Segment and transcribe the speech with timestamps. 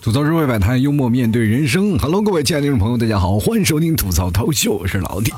[0.00, 1.96] 吐槽社会百态，幽默面对人生。
[1.98, 5.32] Hello，各位亲爱的听众朋友，大家好，欢迎收听吐槽涛秀，我是老铁。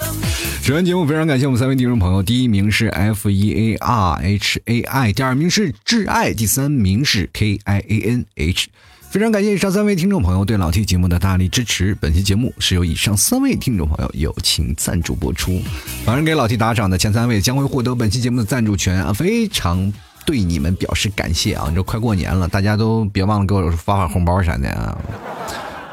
[0.64, 8.68] 首先节目非常感谢我们三位听众朋友，第一名是 F E A R H A I，第二名是挚爱，第三名是 K I A N H。
[9.12, 11.94] 非常感谢以上三位听众朋友对老 T 节目的大力支持。
[11.96, 15.60] 本期节目是由以上三位听众朋友友情赞助播出。
[16.02, 19.92] 反正给老 T 打赏的前三位将会获得本期节目的赞助权啊，非常。
[20.24, 21.66] 对你们表示感谢啊！
[21.68, 24.96] 你说快过年了，大家都别忘了给我发发红包啥的啊！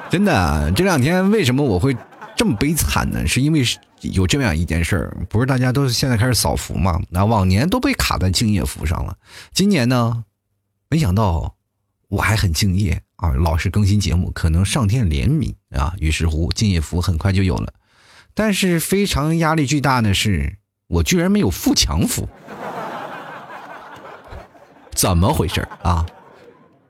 [0.10, 1.98] 真的，这两天为什么我会
[2.38, 3.28] 这么悲惨呢？
[3.28, 3.64] 是因为
[4.02, 7.02] 有这么样一件事儿，不是大家都现在开始扫福嘛？
[7.10, 9.18] 那往年都被卡在敬业福上了，
[9.52, 10.24] 今年呢，
[10.90, 11.56] 没想到
[12.10, 17.74] 我还很敬业啊，老是更新节目，可能上天怜悯啊，于是乎敬业福很快就有了。
[18.34, 20.58] 但是非常压力巨大的是，
[20.88, 22.28] 我居然没有富强福。
[24.94, 26.06] 怎么回事啊？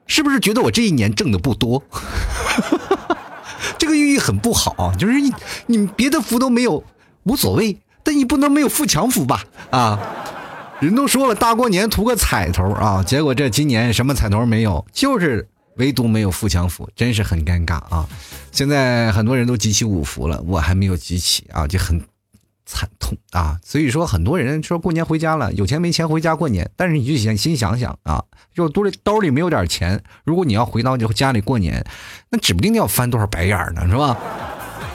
[0.08, 1.84] 是不是觉得我这一年挣的不多？
[3.78, 5.32] 这个寓意很不好，就是你
[5.68, 6.84] 你别的福都没有
[7.24, 9.44] 无所谓，但你不能没有富强福吧？
[9.70, 10.00] 啊，
[10.82, 18.08] 人都说了大过年图个彩头啊，结果这今年什么彩头没有，就是唯独没有富强福，真是很尴尬啊！
[18.52, 22.02] 现在很多人都集齐五福了，我还没有集齐啊，就很。
[22.72, 23.58] 惨痛啊！
[23.66, 26.70] 所以说，很多人说过年回家了，有钱没钱回家过年。
[26.76, 31.84] 但是你就想心想想啊，就兜里兜里没有点钱，如果你要回到家里过年，
[32.30, 34.16] 那指不定要翻多少白眼呢，是吧？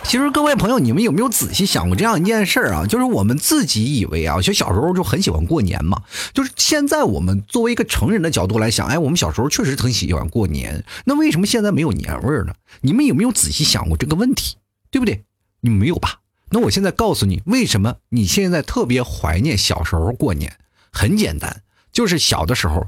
[0.05, 2.87] 其实各位朋友，你们有没有仔细想过这样一件事儿啊？
[2.87, 6.03] 就是我们自己以为啊，就小时候就很喜欢过年嘛。
[6.33, 10.85] 就是现在我们作为一个成人的角度来想，哎，我们小时候确实很喜欢过年。
[11.05, 12.55] 那为什么现在没有年味儿呢？
[12.83, 14.57] 你们有没有仔细想过这个问题？
[14.91, 15.25] 对不对？
[15.63, 16.21] 你没有吧？
[16.51, 20.57] 那我现在告诉你，为什么你现在特别怀念小时候过年？
[20.93, 22.87] 很简单，就是小的时候，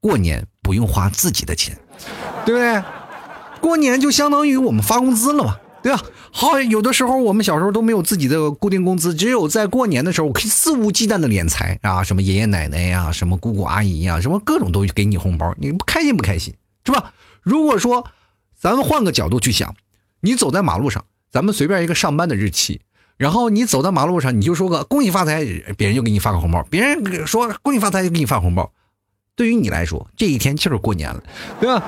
[0.00, 1.76] 过年不用花自己的钱，
[2.44, 2.84] 对不对？
[3.60, 6.00] 过年就相当于我们发工资了嘛，对吧？
[6.30, 16.54] 好，有的时候我们小时候都没有自己的固定工资，只有在过年的时候，可以肆无忌惮的敛财啊，什么爷爷奶奶呀，什么姑姑阿姨呀，什么各种都给你红包，你不开心不开心，
[16.84, 17.12] 是吧？
[17.42, 18.06] 如果说
[18.58, 19.74] 咱们换个角度去想，
[20.20, 22.80] 你走在马路上，咱们随便一个上班的日期。
[23.18, 25.44] 然后你走到马路上，你就说个恭喜发财，
[25.76, 28.72] 别人就给你发个红包；别人说恭喜发财，就给你发红包。
[29.36, 31.22] 对于你来说，这一天就是过年了，
[31.60, 31.82] 对吧？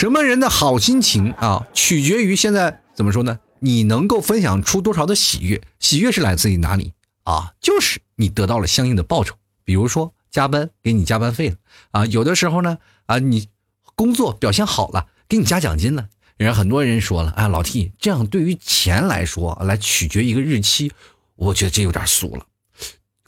[0.00, 3.38] 什么人的好心情啊，取决于现在怎么说呢？
[3.58, 5.60] 你能够分享出多少的喜悦？
[5.78, 6.94] 喜悦是来自于哪里
[7.24, 7.52] 啊？
[7.60, 11.56] 就是你得到了相应的报酬，比如说加班给你加班费了
[11.90, 13.48] 啊，有的时候呢啊，你
[13.94, 16.08] 工作表现好了，给你加奖金了。
[16.38, 20.90] 人很多人说了，哎，老 T，这样对于钱来说，来取决一个日期，
[21.36, 22.46] 我觉得这有点俗了。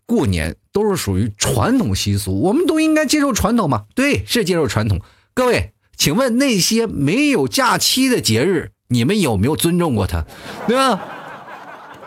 [0.07, 3.85] 过年都是属于传统习俗，我们都应该接受传统嘛？
[3.95, 5.03] 对，是接受传统。
[5.35, 10.27] 各位，请问那些没有假期的节日，你们有没有尊重过他？
[10.67, 11.01] 对吧？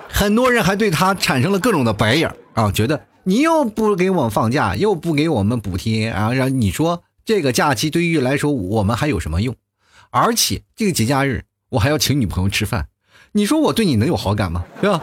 [0.09, 9.55] 很多人还对他产生了各种的白眼啊，觉得你又不给我们放假，又不给我们补贴啊，让你说这个假期对于来说，我们还有什么用？
[10.09, 12.87] 而且这个节假日，我还要请女朋友吃饭，
[13.31, 14.65] 你说我对你能有好感吗？
[14.81, 15.01] 对吧？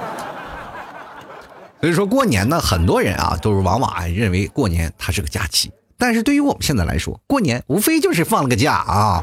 [1.81, 5.71] 所以说过年呢，很多人啊都是往往认为过年它是个假期，
[6.03, 9.23] 但是对于我们现在来说，过年无非就是放了个假啊。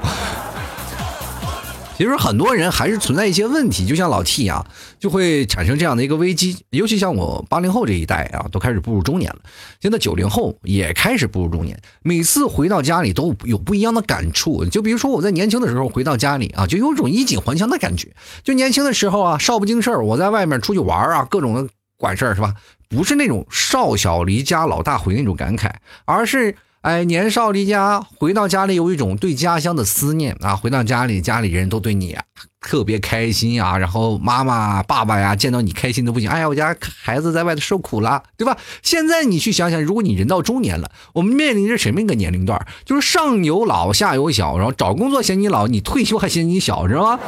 [1.98, 4.66] 其实很多人还是存在一些问题，就像老 T 啊，
[4.98, 6.64] 就会产生这样的一个危机。
[6.70, 9.40] 尤其像我八零后这一代啊，都开始步入中年了。
[9.82, 14.64] 现在九零后也开始步入中年，每次回到家里都有不一样的感触。
[14.64, 18.14] 就比如说我在年轻的时候回到家里啊，就有种衣锦还乡的感觉。
[18.42, 21.68] 就年轻的时候啊，少不经事儿，我在外面出去玩啊，各种的
[21.98, 22.54] 管事儿是吧？
[22.88, 25.70] 不是那种少小离家老大回那种感慨，
[26.06, 26.56] 而是。
[26.82, 30.56] 哎，年少离家，回到家里有一种对家乡的思念啊！
[30.56, 32.24] 回到家里，家里人都对你啊
[32.62, 36.30] 特别开心啊，然后妈妈、爸爸呀见到你开心的不行。
[36.30, 36.74] 哎呀，我家
[37.04, 38.58] 孩子在外头受苦了，对吧？
[38.82, 42.66] 现在你去想想，如果你人到中年了，我们面临着什么一个年龄段？
[42.86, 47.20] 就是上有老，下有小，然后找工作嫌你老，你退休还嫌你小，知道吗？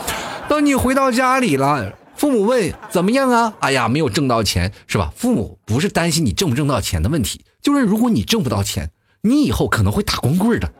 [0.47, 3.53] 当你回到家里了，父母问怎么样啊？
[3.59, 5.11] 哎呀，没有挣到钱，是吧？
[5.13, 8.91] 父母不是担心你挣不挣到钱的问题，就是如果你挣不到钱。
[9.21, 10.73] 你以后可能会打光棍的，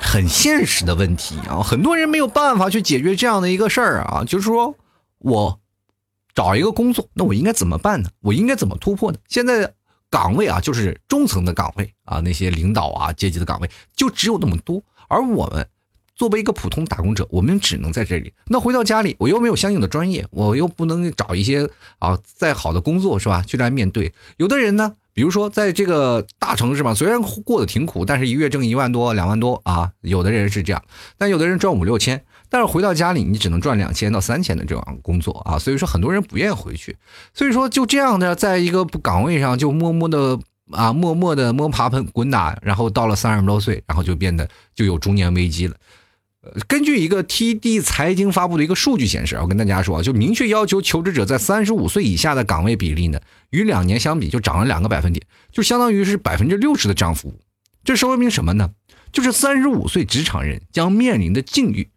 [0.00, 1.62] 很现实的问题啊！
[1.62, 4.74] 很多人没有办法去解决这样的一个事儿啊，就是说
[5.18, 5.60] 我
[6.34, 8.10] 找一个工作，那我应该怎么办呢？
[8.20, 9.18] 我应该怎么突破呢？
[9.28, 9.74] 现在
[10.08, 15.66] 岗位啊，就是中层的岗位啊，那些领导啊阶级的岗位就只有那么多，而我们
[16.14, 18.32] 作为一个普通打工者，我们只能在这里。
[18.46, 23.42] 那回到家里，我又没有相应的专业，我又不能找一些啊再好的工作是吧？
[23.42, 24.14] 去来面对。
[24.38, 30.82] 有的人呢，比如说在这个大城市嘛，虽然过得挺苦，但是一月挣一万多、两万多啊，有的人是这样，
[31.16, 32.22] 但有的人赚五六千。
[32.50, 36.94] 但是回到家里，你只能赚两千到三千的这种工作啊，所以说很多人不愿意回去。
[37.32, 40.38] 所以说就这样的，在一个岗位上就默默的
[40.70, 45.74] 啊，默默的摸爬滚滚打，然后到了三十多岁，然后就变得就有中年危机了。
[46.68, 53.20] 根据一个 TD 财经发布的一个数据显示，我跟大家说，就明确要求求职者在三十五岁以下的岗位比例呢，
[53.50, 57.40] 与两年相比就涨了两个百分点，就相当于是百分之六十的涨幅。
[57.84, 58.70] 这说明什么呢？
[59.12, 61.88] 就是三十五岁职场人将面临的境遇。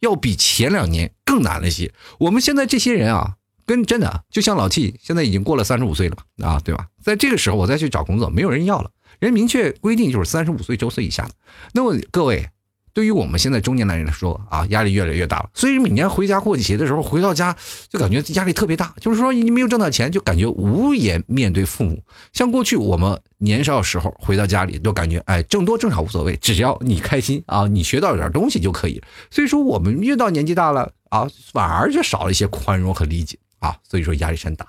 [0.00, 1.92] 要比前两年更难了些。
[2.18, 6.46] 我们现在这些人啊，跟真的就像老 T，现在已经过了三十五岁了嘛？
[6.48, 6.86] 啊，对吧？
[7.02, 8.90] 在这个时候我再去找工作，没有人要了。
[9.18, 11.30] 人明确规定就是三十五岁周岁以下的。
[11.72, 12.48] 那么各位。
[12.92, 15.50] 对于我们现在中年男人来说啊，压力越来越大了。
[15.54, 17.56] 所以每年回家过节的时候，回到家
[17.88, 18.94] 就感觉压力特别大。
[19.00, 22.02] 就是说你没有挣到钱，就感觉无颜面对父母。
[22.32, 29.00] 像过去我们年少时候回到家里，都感觉哎，挣多挣少无所谓，只要你开心啊，你学到点东西就可以。
[29.30, 33.76] 所以说我们越到年纪大了啊，反而就少了一些宽容和理解啊。
[33.88, 34.66] 所以说压力山大，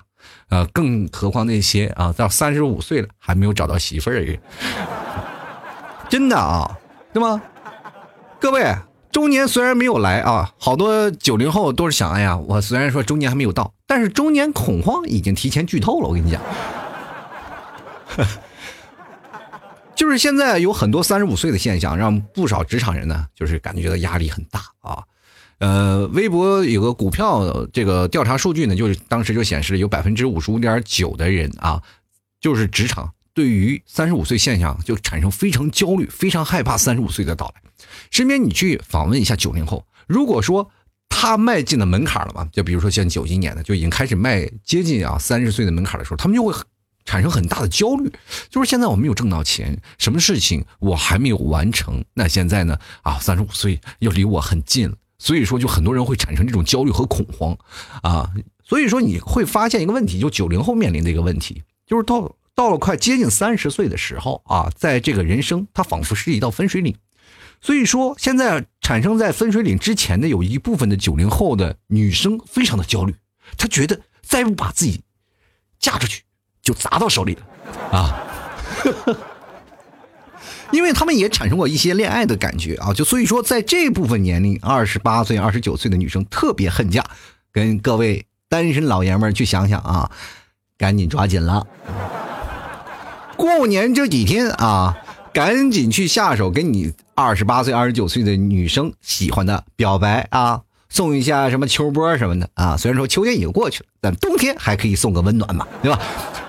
[0.48, 4.38] 呃，更何况那些啊到三十五岁了还没有找到媳妇儿的人，
[6.08, 6.78] 真的啊，
[7.12, 7.42] 对吗？
[8.42, 8.74] 各位，
[9.12, 16.08] 中年虽然没有来啊，好多九零后都是想，哎呀，我虽然说中年还没有到，但是中年恐慌已经提前剧透了。
[16.08, 16.42] 我跟你讲，
[19.94, 25.04] 就是现在有很多三十五岁的现象，让不少职场人呢，就是感觉到压力很大啊。
[25.60, 31.80] 呃，微博有个股票这个调查数据呢，就是当时就显示有百分之五十五点九的人啊，
[32.40, 37.62] 就是职场对于三十五岁现象就产生非常焦虑，非常害怕三十五岁的到来。
[38.10, 40.70] 身边你去访问一下九零后，如果说
[41.08, 46.52] 他迈进了门槛了嘛，就比如说像九一年的就已经开始迈接近啊三十岁的门槛的时候，他们就会
[47.04, 48.12] 产生很大的焦虑，
[48.48, 57.56] 就是现在我没有挣到钱，什么事情我还没有完成，那现在呢啊三十五岁又离我很近了，所以说就很多人会产生这种焦虑和恐慌
[58.02, 58.30] 啊，
[58.64, 66.94] 所以说你会发现一个问题，就九零后面临的一个问题，就是到到了快接近三十岁的时候啊，在这个人生它仿佛是一道分水岭。
[67.60, 73.14] 所以说，现在产生在分水岭之前的有一部分的九零后的女生非常的焦虑，
[73.56, 75.02] 她觉得再不把自己
[75.78, 76.22] 嫁出去，
[76.60, 77.42] 就砸到手里了
[77.96, 78.20] 啊！
[80.72, 87.04] 因为他们也产生过一些恋爱的感觉啊，就所以说，在这部分年龄，二十八岁、二十九岁的女生特别恨嫁，
[87.52, 90.10] 跟各位单身老爷们儿去想想啊，
[90.76, 91.66] 赶紧抓紧了，
[93.36, 94.96] 过年这几天啊。
[95.34, 102.76] 赶紧去下手，跟你二十八岁、二十九岁的女生喜欢的表白啊，送一下什么秋波什么的啊。
[102.76, 105.98] 虽然说秋天已经过去了，但冬天还可以送个温暖嘛，对吧？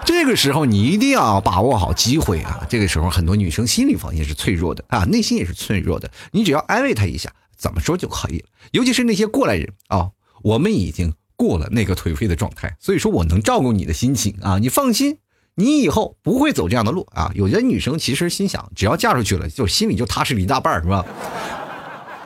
[0.03, 2.67] 这个时候你一定要把握好机会啊。
[2.67, 6.11] 这个时候很多女生心理方面是脆弱的啊，内心也是脆弱的。
[6.33, 8.47] 你只要安慰她一下，怎么说就可以了。
[8.71, 10.09] 尤其是那些过来人啊，
[10.41, 15.19] 我们已经过了那个颓废的状态，所以说我能照顾你的心情啊，你放心。
[15.55, 17.31] 你以后不会走这样的路啊！
[17.35, 21.05] 有些女生其实心想，只要嫁出去了，就心里就踏实了一大半是吧？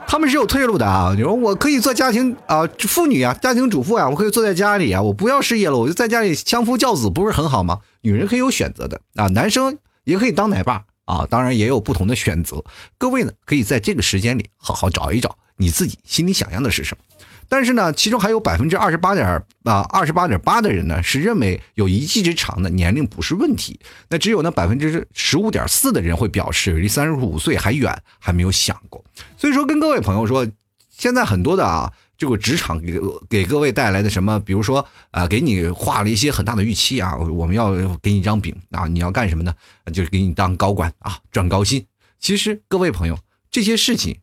[0.08, 1.14] 他们是有退路的啊！
[1.14, 7.82] 你说我可以做家庭啊妇女啊，家庭主妇啊，我可以坐在家里啊，我不要事业了，我就在家里相夫教子，不是很好吗？
[8.02, 12.64] 女人可以有选择的啊，男生也可以当奶爸啊，当然也有不同的选择。
[12.98, 17.04] 各位呢，可以在这个时间里好好找一找你自己心里想要的是什么。
[17.50, 19.26] 但是呢，其中还有百分之二十八点
[19.64, 23.80] 啊，二十八点八的人呢是认为有一技之长的年龄不是问题。
[24.10, 29.04] 那只有那百分之十五点四的人会表示离三十五岁还远，还没有想过。
[29.38, 30.46] 所以说，跟各位朋友说，
[30.90, 33.00] 现在很多的啊，这个职场给
[33.30, 39.54] 给各位带来的什么，比如说啊，给你画了一些很大的预期啊，我们要给你一张饼啊，你要干什么呢？
[39.94, 41.86] 就是给你当高管啊，赚高薪。
[42.20, 43.18] 其实各位朋友，
[43.50, 44.18] 这些事情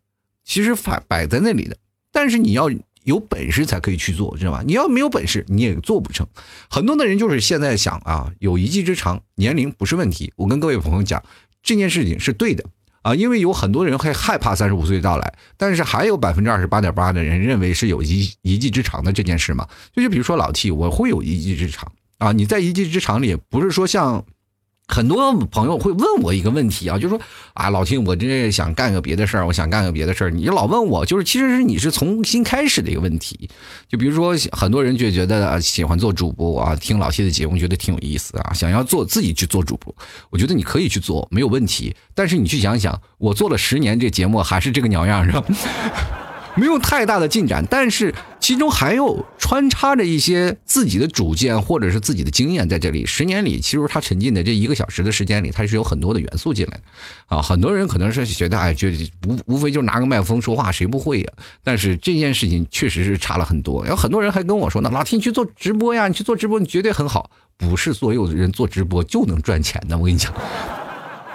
[0.44, 1.76] 其实摆摆在那里的，
[2.12, 2.68] 但是你要。
[3.04, 4.62] 有本事才可以去做，知道吧？
[4.66, 6.26] 你要没有本事，你也做不成。
[6.68, 10.32] 很多的人就是现在想啊，有一技之长，年龄不是问题。
[10.36, 11.22] 我跟各位朋友讲，
[11.62, 12.64] 这件事情是对的
[13.02, 19.68] 啊，因为有很多人会害怕三十五岁到来，但是还有百分之二十八点八的人认为是有一一技之长的这件事嘛。
[19.92, 22.32] 就就比如说老 T，我会有一技之长啊。
[22.32, 24.24] 你在一技之长里，不是说像
[24.86, 27.18] 很多朋友会问我一个问题啊，就说
[27.54, 33.48] 啊，老秦，我这想干个别的事儿，我想干个别的事儿，你老问我，就是其实是你是重新开始的一个问题。
[33.88, 39.94] 就比如说，很多人就觉得喜欢做主播啊，听老谢的节目觉得挺有意思啊，想要做自己去做主播，
[40.28, 41.96] 我觉得你可以去做，没有问题。
[42.14, 45.44] 但是你去想想，我做了十年这节目还是这个鸟样，是吧？
[46.56, 53.04] 没有太大的进展，但是其中还有穿插着一些自己的主见或者是自己的经验在这里。
[53.04, 56.82] 十年里，其实他沉浸的这一个小时的时间里，他是有很多的元素进来的
[57.36, 57.42] 啊。
[57.42, 58.88] 很多人可能是觉得，哎，就
[59.26, 61.32] 无无非就拿个麦克风说话，谁不会呀？
[61.62, 63.86] 但是这件事情确实是差了很多。
[63.86, 67.30] 有很多人还跟我说呢，老天，你去做直播呀，你去做直播，你绝对很好。
[67.56, 70.32] 不是所有人做直播就能赚钱的，我跟你讲。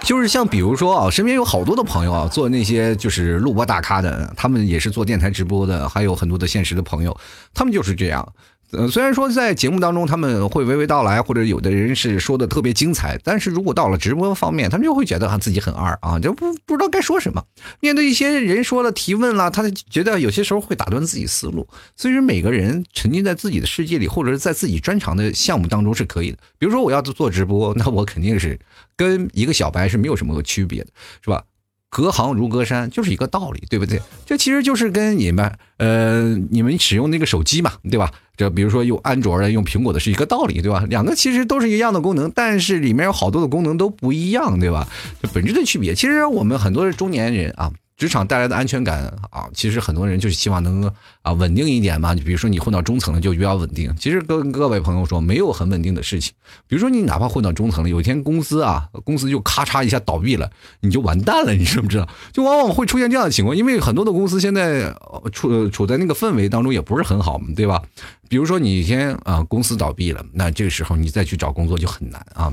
[0.02, 7.16] 就是像比如说啊，身边有好多的朋友啊，做那些就是录播大咖的，他们也是做电台直播的，还有很多的现实的朋友，
[7.54, 8.26] 他们就是这样。
[8.72, 17.44] 呃，虽然说在节目当中他们会娓娓道来，或者有的人是说的特别精彩，但是如果到了直播方面，他们就会觉得他自己很二啊，就不不知道该说什么。
[17.80, 21.66] 面对一些人说了提问了，他觉得有些时候会打断自己思路。
[21.96, 26.38] 所以说，每个人沉浸在自己的世界里，或者是在自己专长的项目当中是可以的。
[26.58, 28.58] 比如说，我要做直播，那我肯定是
[28.96, 30.90] 跟一个小白是没有什么区别的，
[31.22, 31.42] 是吧？
[31.90, 34.00] 隔行如隔山，就是一个道理，对不对？
[34.24, 38.10] 这其实就是跟你们，呃，你们使用那个手机嘛，对吧？
[38.36, 40.86] 这比如说用安卓的，用苹果的是一个道理，对吧？
[40.88, 44.88] 两个其实都是一样的功能，但是里面有好多的功能都不一样，对吧？
[45.20, 45.94] 这本质的区别。
[45.94, 47.72] 其实我们很多的中年人啊。
[48.00, 50.90] 职场带来的安全感啊，其实很多人就是希望能
[51.20, 52.14] 啊稳定一点嘛。
[52.14, 56.32] 你比如说你混到中层了就比较稳定，其实跟各位朋友说没有很稳定的事情。
[56.66, 62.08] 比如说你哪怕混到中层了，有一天公司啊公司就咔嚓一下倒闭了，你就完蛋了，你知不知道？
[62.32, 64.96] 就往往会出现这样的情况，因为很多的公司现在
[65.30, 67.82] 处处在那个氛围当中也不是很好嘛，对吧？
[68.30, 72.50] 比如说你先啊公司倒闭了，那这个时候你再去找工作就很难啊。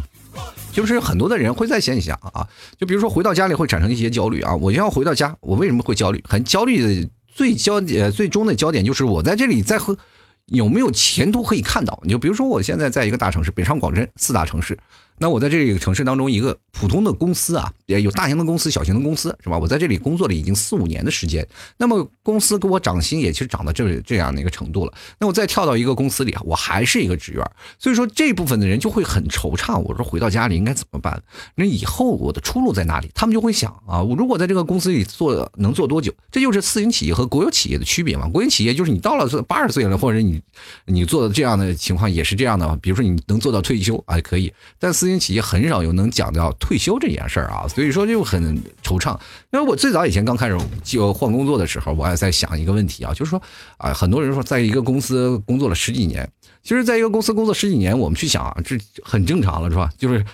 [0.77, 4.55] 就是很多的人会在想一想啊，就比如说回到家里会产生一些焦虑啊。
[4.55, 6.23] 我要回到家，我为什么会焦虑？
[6.29, 9.97] 很焦虑的最焦呃、最终的焦点就是我在这里在和
[10.45, 11.99] 有没有前途可以看到。
[12.03, 14.77] 你就比如说我现在在一个大城市，北上广深四大城市。
[15.17, 19.57] 那我在这个城市当中，一个普通的公司啊，也有大型的公司、小型的公司，是吧？
[19.57, 21.45] 我在这里工作了已经四五年的时间，
[21.77, 24.93] 那么公司给我涨薪也其实涨到这这样的一个程度了。
[25.19, 27.43] 那我再跳到一个公司里，我还是一个职员，
[27.79, 29.79] 所以说这部分的人就会很惆怅。
[29.79, 31.21] 我说回到家里应该怎么办？
[31.55, 33.09] 那以后我的出路在哪里？
[33.15, 36.13] 他们就会想啊，我如果在这个公司里做能做多久？
[36.31, 38.27] 这就是私营企业和国有企业的区别嘛。
[38.27, 40.39] 国营企业就是你到了八十岁了，或者你
[40.85, 49.17] 你做的这样的情况也是这样的，比如说你能做到退休啊，可以，但私营企业很少有能讲到退休这件事儿啊，所以说就很惆怅。
[49.53, 53.41] 因为我最早以前刚开始就换工作的时候，我还在想一个问题啊，就是说
[53.77, 56.29] 啊，很多人说在一个公司工作了十几年，
[56.63, 59.89] 其实在一个公司工作十几年，我们去想啊，这很正常了，是吧？
[59.97, 60.25] 就是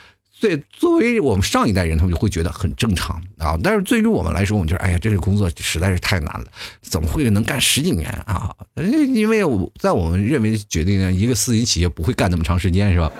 [0.41, 3.55] 对作为我们上一代人，他们就会觉得很正常啊。
[3.63, 6.45] 但是对于我们来说，我们觉得哎呀，这个工作实在是太难了，
[6.81, 8.51] 怎么会能干十几年啊？
[8.75, 13.11] 因为我在我们认为决定呢，一个私营企业不会干那么长时间，是吧？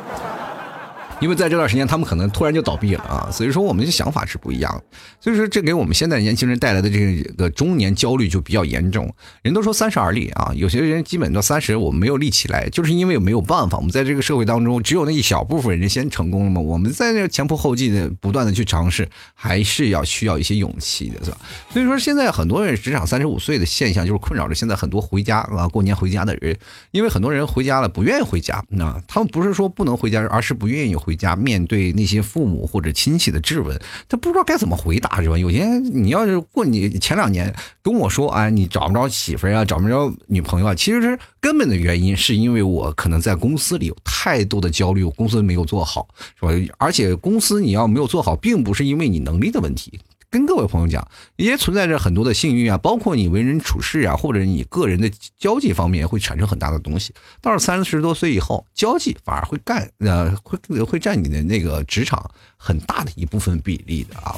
[1.24, 4.84] 因为在这段时间，他们可能突然就倒闭了啊，所以说我们的想法是不一样的，
[5.22, 9.10] 所以说这给我们现在年轻人带来的这个中年焦虑就比较严重。
[9.42, 21.38] 人都说三十而立啊，有些人基本到三十我们没有立起来，就是因为没有办法，我们在这个社会当中只有那一小部分人先成功了嘛，我们在那前仆后继的不断的去尝试，还是要需要一些勇气的，是吧？
[21.70, 26.58] 所以说现在很多人职场三十五岁的现象就是困扰着现在很多回家啊过年回家的人，
[26.92, 31.13] 因为很多人回家了不愿意回家，那他们不是说不能回家，而是不愿意回。
[31.16, 35.38] 家面对那些父母或者亲戚的质问，他不知道该怎么回答，是吧？
[35.38, 46.08] 有些你要是过你前两年跟我说，哎，你找不着媳妇啊，找不着女朋友啊，其实根本的原因是因为我可能在公司里有太多的焦虑，公司没有做好，
[46.40, 46.76] 是吧？
[46.78, 50.00] 而且公司你要没有做好，并不是因为你能力的问题。
[50.34, 57.14] 跟各位朋友讲，也存在着很多的幸运啊，包括你为人处事啊，或者你个人的交际方面会产生很大的东西。
[57.40, 64.36] 到了三十多岁以后，交际反而会干呃，会会占你的那个职场很大的一部分比例的啊。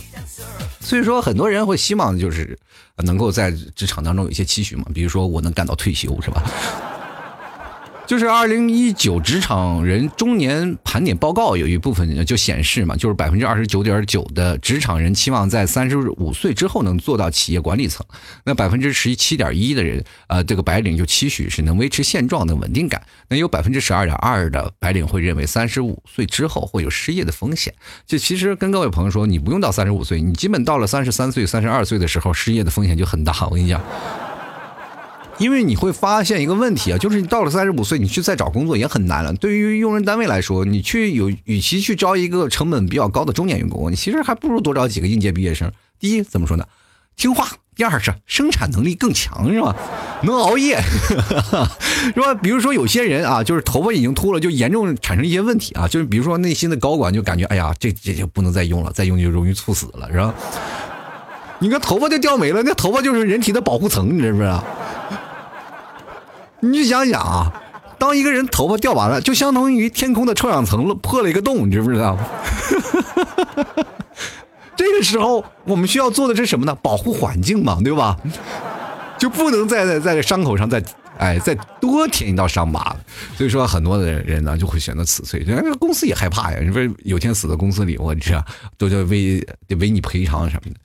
[0.81, 2.59] 所以说，很多人会希望就是
[2.97, 6.43] 能够在职场当中有一些期许嘛，比如说我能干到退休，是吧？
[8.07, 18.05] 就是二零一九职场人中年盘点报告有一部分就显示嘛，就是百分之二十九点九的职场人期望在三十五岁之后能做到企业管理层，
[18.43, 23.01] 那百分之十七点一的人，呃，这个白领就期许是能维持现状的稳定感。
[23.27, 27.73] 那有百分之十二点二的白领会认为三十五岁之后会有失业的风险。
[28.05, 33.33] 就其实跟各位朋友说，你不用到三十五岁，你基本到了三十三岁、三十二岁的时候，失业的风险就很大。
[33.49, 33.81] 我跟你讲。
[35.37, 39.33] 因为你会发现一个问题啊，就是你到了三十五岁，你去再找工作也很难了。
[39.33, 45.71] 对于用人单位来说，你去有与其去招一个成本比较高的中年员工，你其实还不如多招几个应届毕业生。
[45.99, 46.65] 第一，怎么说呢？
[47.15, 47.47] 听话。
[47.75, 49.75] 第二是生产能力更强，是吧？
[50.23, 50.81] 能熬夜，
[52.13, 52.33] 是吧？
[52.33, 60.33] 比如说有些人啊，就是头发已经秃了，就严重产生一些问题啊，就是比如说内心的高管就感觉，哎呀，这这就不能再用了，再用就容易猝死了，是吧？
[61.59, 64.63] 你看头发就掉没了，那头发就是人体的保护层，你知不知道？
[66.61, 67.61] 你想想啊，
[67.97, 72.17] 当一个人头发掉完了，就相当于天空的臭氧层破了一个洞，你知不知道？
[74.75, 76.75] 这个时候我们需要做的是什么呢？
[76.81, 78.17] 保护环境嘛，对吧？
[79.17, 80.83] 就不能再在在伤口上再
[81.17, 82.97] 哎再多添一道伤疤了。
[83.37, 86.59] 所以说，很多的人呢就会选择辞退，人家公司也害怕呀。
[86.61, 88.43] 你说有天死在公司里，我这
[88.77, 90.79] 都叫为得为你赔偿什么的。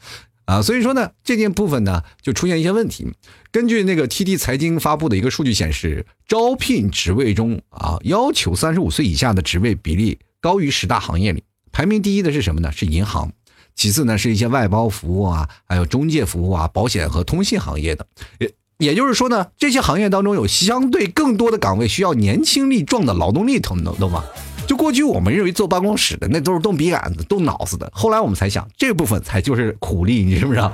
[0.47, 3.07] 啊，所以说呢，这件部分呢就出现一些问题。
[3.53, 12.73] 根据那个 TD 财经发布的一个数据显示，招聘职位中啊，要求三十五岁以下的职位比例高于十大行业里，排名第一的是什么呢？
[12.73, 13.33] 是银行。
[13.77, 18.07] 其次呢，是一些外包服务啊，还有中介服务啊，保险和通信行业的。
[18.39, 24.25] 也也就是说呢，这些行业当中有相对更多的岗位需要年轻力壮的劳动力，懂懂吗？
[24.71, 30.71] 就过去我们认为坐办公室的那都是动笔杆子、动脑子的，后来我们才想，这部分才就是苦力，你知不知道？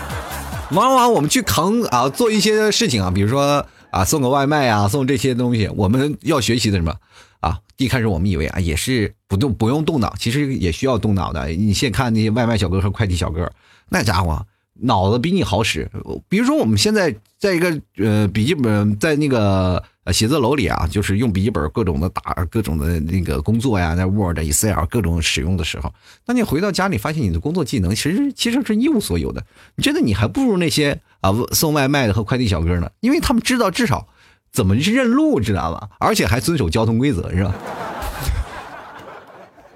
[0.72, 6.94] 往往我们去扛啊，做一些事情啊，比如说啊，送个外卖啊，送这些东西，我们要学习的什么
[7.40, 7.58] 啊？
[7.76, 11.46] 一开始我们以为啊，也是不动不用动脑，其实也需要动脑的。
[11.48, 13.52] 你先看那些外卖小哥和快递小哥，
[13.90, 14.46] 那家伙
[14.80, 15.86] 脑子比你好使。
[16.30, 19.82] 比如说我们现在在一个呃笔记本，在那个。
[20.12, 25.92] 写字楼里啊，就是用笔记本各种的打各种的那个工作呀，在 Word、Excel 各种使用的时候，
[26.24, 29.42] 当你回到家里发现你的工作技能其实其实是一无所有的，
[29.74, 34.06] 你觉得你还不如那些啊送外卖的和快递小哥呢，因为他们知道至少
[34.52, 35.88] 怎么去认路，知道吧？
[35.98, 37.54] 而且还遵守交通规则，是吧？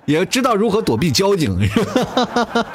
[0.07, 2.67] 也知道如何躲避交警，是吧？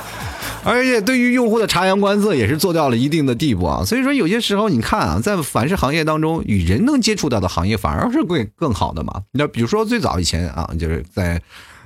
[0.66, 9.22] 而且对于用户的察言观色也是做到了一定的地步啊，所以说有些时候你看啊，在凡是行业当中与人能接触到的行业反而是会更好的嘛。
[9.32, 11.40] 那比如说最早以前啊，就是在，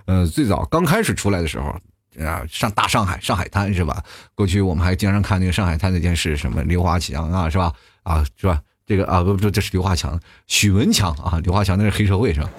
[0.06, 1.76] 呃，最早刚开始出来的时候
[2.26, 4.02] 啊，上大上海上海滩是吧？
[4.34, 7.74] 过去我们还经常看那个上海滩那件事，什么刘华强啊是吧？
[8.04, 8.62] 啊是吧？
[8.88, 12.50] 这个啊不不这是刘华强，许文强啊，刘华强那是黑社会是吧？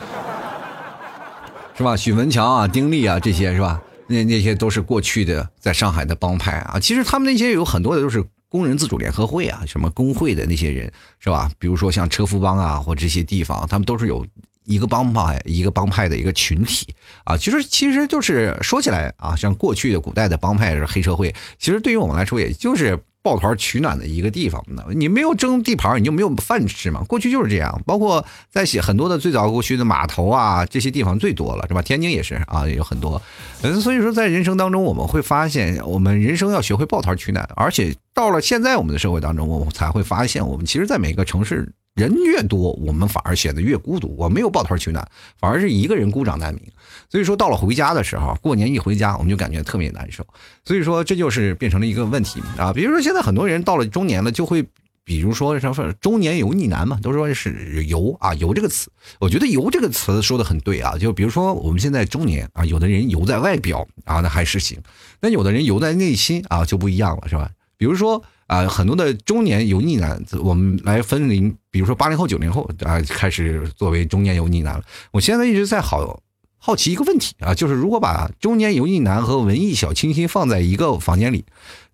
[1.79, 1.97] 是吧？
[1.97, 3.81] 许文强啊，丁力啊这些是吧？
[4.11, 11.51] 那那些都是过去的在上海的帮派啊，其实他们那些有很多的都是工人自主联合会啊，什么工会的那些人是吧？
[11.59, 14.27] 比如说像车夫帮啊，或这些地方，他们都是有
[14.65, 16.93] 一个帮派，一个帮派的一个群体
[17.25, 17.37] 啊。
[17.37, 22.99] 其实其实就是说起来啊，像过去的古代的帮派是黑社会，其实对于我们来说，也就是。
[23.23, 27.03] 抱团取暖的一个地方，你没有争地盘，你就没有饭吃嘛。
[27.05, 31.83] 过去就是这样，包括在写很多的最早过去的码头啊，这些地方最多了，是吧？
[31.83, 33.21] 天津也是啊，也有很多。
[33.63, 41.73] 嗯，所以说在人生当中，我们会发现，我们人生要学会抱团取暖，而且到了现在我们的社会当中，我们才会发现，我们其实，在每个城市。
[41.97, 44.15] 人越多，我们反而显得越孤独。
[44.17, 45.07] 我没有抱团取暖，
[45.39, 46.63] 反而是一个人孤掌难鸣。
[47.11, 50.25] 所以说，到了回家的时候，过年一回家，我们就感觉特别难受。
[50.65, 52.73] 所以说，这就是变成了一个问题啊。
[52.73, 54.65] 比如说，现在很多人到了中年了，就会，
[55.05, 58.89] 比如说什么中年油腻男嘛，都说是油啊，油这个词。
[59.19, 60.97] 我觉得油这个词说的很对啊。
[60.97, 64.79] 就比如说我们现在中年啊，有的人油在外表啊，那还是行；
[65.21, 67.51] 那有的人油在内心啊，就不一样了，是吧？
[67.81, 68.23] 比如说。
[68.51, 74.83] 啊，很多的中年油腻男，我们来分零，比如说八零后、九零后啊，开始作为中年油腻男了。
[75.13, 76.21] 我现在一直在好
[76.59, 81.45] 好奇一个问题啊，就是如果把中年油腻男和文艺小清新放在一个房间里，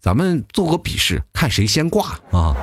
[0.01, 2.57] 咱们做个比试，看谁先挂啊？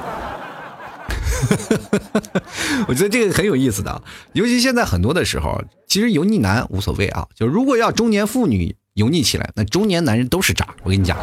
[2.90, 4.02] 我觉得这个很有意思的，
[4.34, 10.68] 尤其现在很多的时候，其实油腻男无所谓啊，就如果要中年妇女油腻起来，那中年男人都是渣。
[10.82, 11.16] 我跟你讲。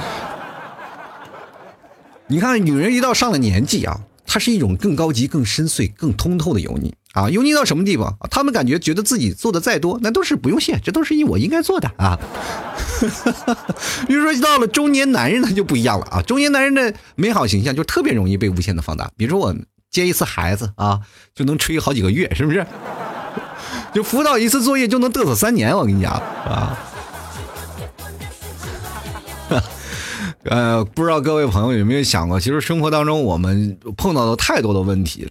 [2.31, 7.29] 你看，女人一到上了年纪啊，她是一种更高级、更深邃、更通透的油腻啊。
[7.29, 8.17] 油腻到什么地方？
[8.31, 12.17] 他们感觉觉得自己做的再多，那都是不用谢，这都是我应该做的啊。
[14.07, 16.23] 比如说到了中年男人，他就不一样了啊。
[16.23, 19.11] 中年男人的美好形象就特别容易被无限的放大。
[19.17, 19.53] 比如说我
[19.91, 21.01] 接一次孩子啊，
[21.35, 22.65] 就能吹好几个月，是不是？
[23.93, 26.79] 就辅导一次作业就能嘚瑟三年，我跟你讲啊。
[30.45, 35.29] 呃，不知道各位朋友有没有想过，其实生活当中我们碰到的太多的问题。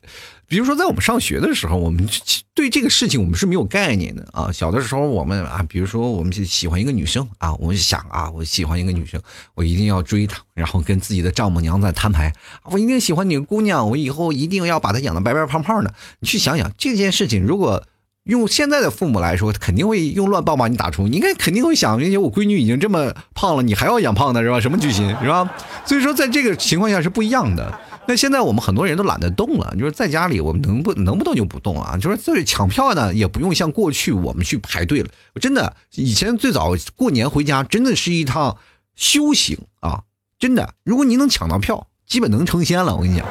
[0.48, 2.08] 比如说，在我们上学的时候，我们
[2.56, 4.52] 对这个事情我们是没有概念的啊。
[4.52, 9.22] 小的时候，我们啊，比如说我们喜欢一个女生啊，我们想啊，我喜欢一个女生，
[9.54, 15.93] 我一定要追她，然后跟自己的丈母娘在摊牌，我一定喜欢你姑娘，我以后一定要把她养的白白胖胖的。
[16.19, 17.84] 你去想想这件事情，如果
[18.30, 21.08] 用现在的父母来说，肯定会用乱棒把你打出。
[21.08, 24.60] 你应该肯定会想，而且我闺女已经这么胖了，你还要养胖的是吧？
[24.60, 25.50] 什么居心是吧？
[25.86, 27.80] 所以说，在这个情况下是不一样的。
[28.08, 31.98] 那现在我们很多人都懒得动了，就是在家里，我们能不能不动就不动啊？
[31.98, 35.10] 就是这抢票呢，也不用像过去我们去排队了。
[35.39, 38.58] 真的，以前最早过年回家，真的是一趟
[38.96, 40.02] 修行啊！
[40.39, 42.96] 真的，如果你能抢到票，基本能成仙了。
[42.96, 43.28] 我跟你讲，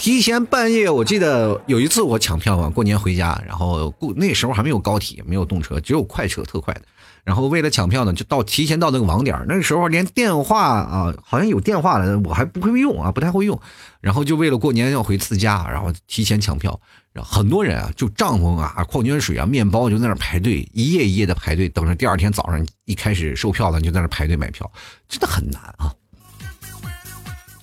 [0.00, 6.80] 提前半夜，我记得有一次我抢票嘛，过年回家，然后过那时候还没有高铁，没有动车，只有快车，特快的。
[7.22, 13.60] 然后为了抢票呢，就到提前到那个网点那个时候连电话啊，好像有电话了，我还不会用啊，不太会用。
[14.00, 16.80] 然后就为了过年要回自家，然后提前抢票。
[17.12, 24.72] 然后很多人啊，就帐篷啊、矿泉水啊、面包就在那排队，一夜一夜的排队，等着第二天早上一开始售票呢，就在那排队买票，
[25.06, 25.92] 真的很难啊。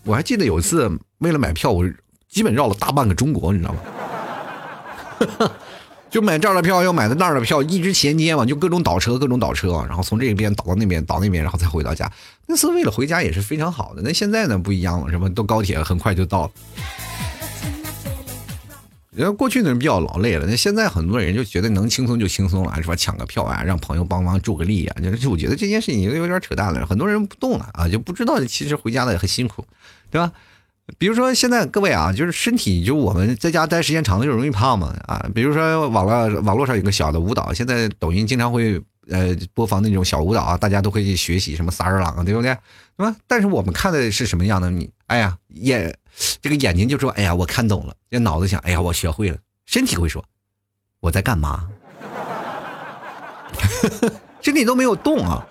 [0.03, 1.83] 我还记得有一次为了买票，我
[2.29, 3.79] 基本绕了大半个中国，你知道吗？
[6.09, 12.09] 就买这儿的票，要买的那儿的票，一直衔接嘛，就各种倒车，各种倒车，然后从这边倒到那边，倒那边，然后再回到家。
[12.45, 14.01] 那次为了回家也是非常好的。
[14.01, 16.51] 那现在呢不一样了，什么都高铁很快就到了。
[19.17, 22.95] 因为过去的人比较劳累了，那现在很多人就觉得能轻松就轻松了，是吧？
[22.95, 26.85] 抢个票啊，让朋友帮忙助个力啊，就是我觉得这件事情有点扯淡了。
[26.85, 29.65] 很多人不动了啊，就不知道其实回家的也很辛苦，
[30.09, 30.31] 对吧？
[30.97, 35.29] 比如说现在各位啊，就是身体，就我们在家待时间长了就容易胖嘛啊。
[35.35, 42.51] 比如说网络网络上有个小的舞蹈，现在抖音经常会呃播放那种小舞蹈啊，大家都可以学习什么萨尔朗啊，对不对？
[42.51, 43.15] 是吧？
[43.27, 44.71] 但是我们看的是什么样的？
[44.71, 45.93] 你哎呀眼
[46.41, 50.23] 这个眼睛就说哎呀我看懂了，这脑子想哎呀我学会了，身体会说
[51.01, 51.67] 我在干嘛？
[54.41, 55.45] 身体都没有动啊。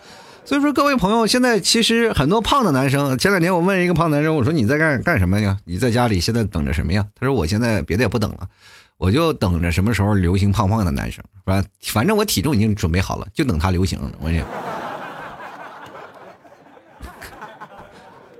[0.47, 3.19] 所以说，各位朋友，现在其实很多胖的男生。
[3.19, 5.59] 前两天我问一个胖男生，我说你在干干什么呀？
[5.65, 7.05] 你在家里现在等着什么呀？
[7.17, 8.49] 他说我现在别的也不等了，
[8.97, 11.65] 我就等着什么时候流行胖胖的男生，是吧？
[11.83, 13.99] 反正我体重已经准备好了，就等他流行。
[14.21, 14.47] 我讲，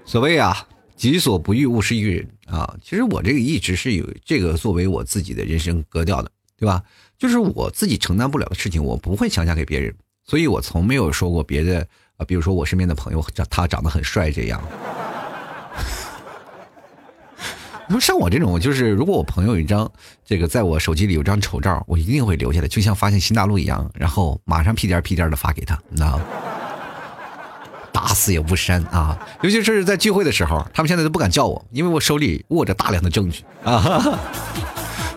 [0.05, 0.65] 所谓啊，
[0.95, 2.73] 己所不欲，勿施于人啊。
[2.81, 6.85] 其实我这个一直是有这个作为我自己的人生格调的，对吧？
[7.19, 9.93] 就是我自己承担不了的事情，我不会强加给别人。
[10.27, 11.87] 所以我从没有说过别的
[12.17, 14.61] 啊，比如说我身边的朋友长他长得很帅这样。
[17.89, 19.89] 你说像我这种，就是如果我朋友有一张
[20.25, 26.25] 这个在我手机里有张丑照，我一定会留下来，就像发现新大陆一样，然后马上屁颠屁颠的发给他，你知道吗？
[27.93, 29.17] 打死也不删啊！
[29.43, 34.19] 尤其是在聚会的时候，他们现在都不敢叫我，因为我手里握着大量的证据啊。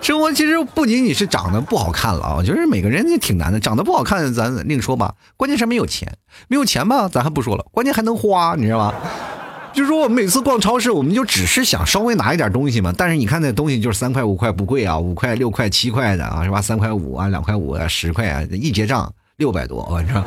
[0.02, 3.60] 生活其实不仅仅是长得不好看了啊，我觉得每个人也挺难的。
[3.60, 5.14] 长得不好看，咱另说吧。
[5.38, 6.12] 关键是没有钱，
[6.48, 7.66] 没有钱吧，咱还不说了。
[7.72, 8.96] 关键还能花，你知道吧？
[9.72, 12.92] 就是说我们每次逛超市，我们就只是想稍微拿一点东西嘛。
[12.98, 16.60] 但是你看那东西就是三块五块不贵啊，五块六块七块的啊，是吧？
[16.62, 20.24] 三块五啊，两块五啊，十块啊，一结账六百多，我说。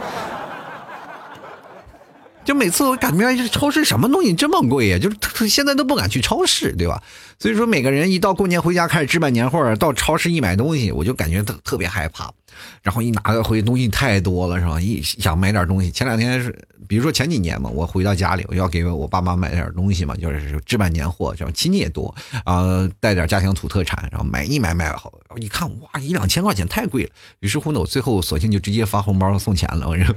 [2.44, 4.98] 就每次我感觉超市什么东西这么贵呀？
[4.98, 7.02] 就是现在都不敢去超市，对吧？
[7.38, 12.33] 所以说每个人一到过年回家开始置办年货，到超市一买东西，我就感觉特特别害怕。
[12.82, 14.80] 然后一拿回东西太多了，是吧？
[14.80, 16.56] 一想买点东西，前两天是，
[16.88, 27.10] 比如说前几年嘛，我回到家里，我要给我爸妈买点东西嘛，就是置办年货，这样亲戚也多啊，带点家乡土特产，然后买一买买好，一看哇，一两千块钱太贵了。
[27.40, 29.88] 于是乎呢，我最后索性就直接发红包送钱了。
[29.88, 30.14] 我说，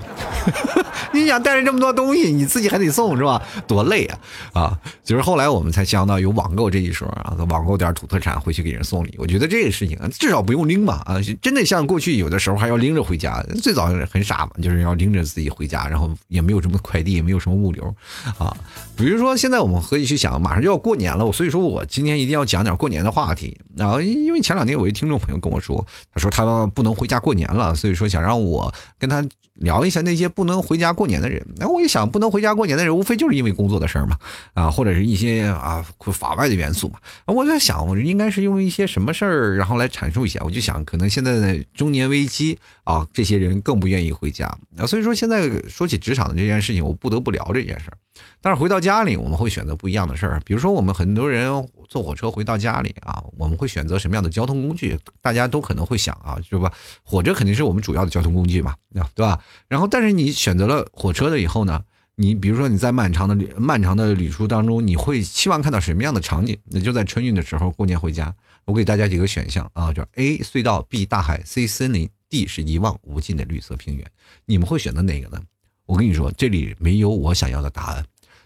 [1.13, 3.41] 你想带着这么多东西，你自己还得送是吧？
[3.67, 4.19] 多累啊！
[4.54, 9.13] 啊，就是后来我们才想到有网购这一说啊，网购点土特产回去给人送礼。
[9.17, 12.25] 我觉得这个事情至少不用拎吧啊，真的像过去有。
[12.26, 17.96] 有的时候还要拎着回家，最早很傻嘛，就是要拎着自己回家，然后也没有什么快递，也没有什么物流，
[18.40, 18.56] 啊，
[18.98, 23.56] 比如说现在我们可以去想，马上就要过年了，所以说我今天一定要讲点过年的话题。
[23.78, 29.24] 然后因为前两天有一听众朋友跟我说，他说他不能回家过年了，所以说想让我跟他。
[29.60, 34.18] 聊一下那些不能回家过年的人，那我一想，不能回家过年的人，无非就是因为工作的事儿嘛，
[34.54, 37.00] 啊，或者是一些啊法外的元素嘛。
[37.28, 40.42] 我在想，我应该是用一些什么事儿，然后来阐述一下。
[40.44, 44.45] 我就想，可能现在的中年危机啊，这些人更不愿意回家
[44.78, 44.86] 啊。
[44.86, 47.97] 所以说，现在说起职场的这件事情，我不得不聊这件事儿。
[48.39, 50.39] 但是回到家里，我们会选择不一样的事儿。
[50.45, 51.49] 比如说，我们很多人
[51.89, 54.97] 坐火车回到家里啊，我们会选择什么样的交通工具？
[55.19, 56.71] 大家都可能会想啊，是吧？
[57.01, 59.41] 火车肯定是我们主要的交通工具嘛，对吧？
[59.67, 61.82] 然后，但是你选择了火车了以后呢，
[62.15, 66.58] 你比如说你在漫长的漫长的旅途当中，你会希望看到什么样的场景？
[66.65, 68.34] 那就在春运的时候过年回家。
[68.65, 74.06] 我给大家几个选项啊，就 A 隧道，B 大海，C 森林，D 是一望无尽的绿色平原。
[74.45, 75.39] 你们会选择哪个呢？
[75.86, 78.04] 我跟你说，这里没有我想要的答案。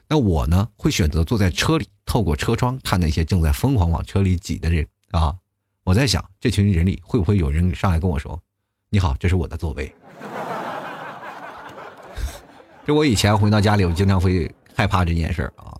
[0.10, 5.34] 那我呢，会选择坐在车里，透过车窗看那些正在疯狂往车里挤的人啊。
[5.86, 8.38] 我在想，这群人里会不会有人上来跟我说
[8.91, 9.89] ：“你好，这是我的座位。”
[12.86, 15.77] 这我以前回到家里，我经常会害怕这件事儿啊。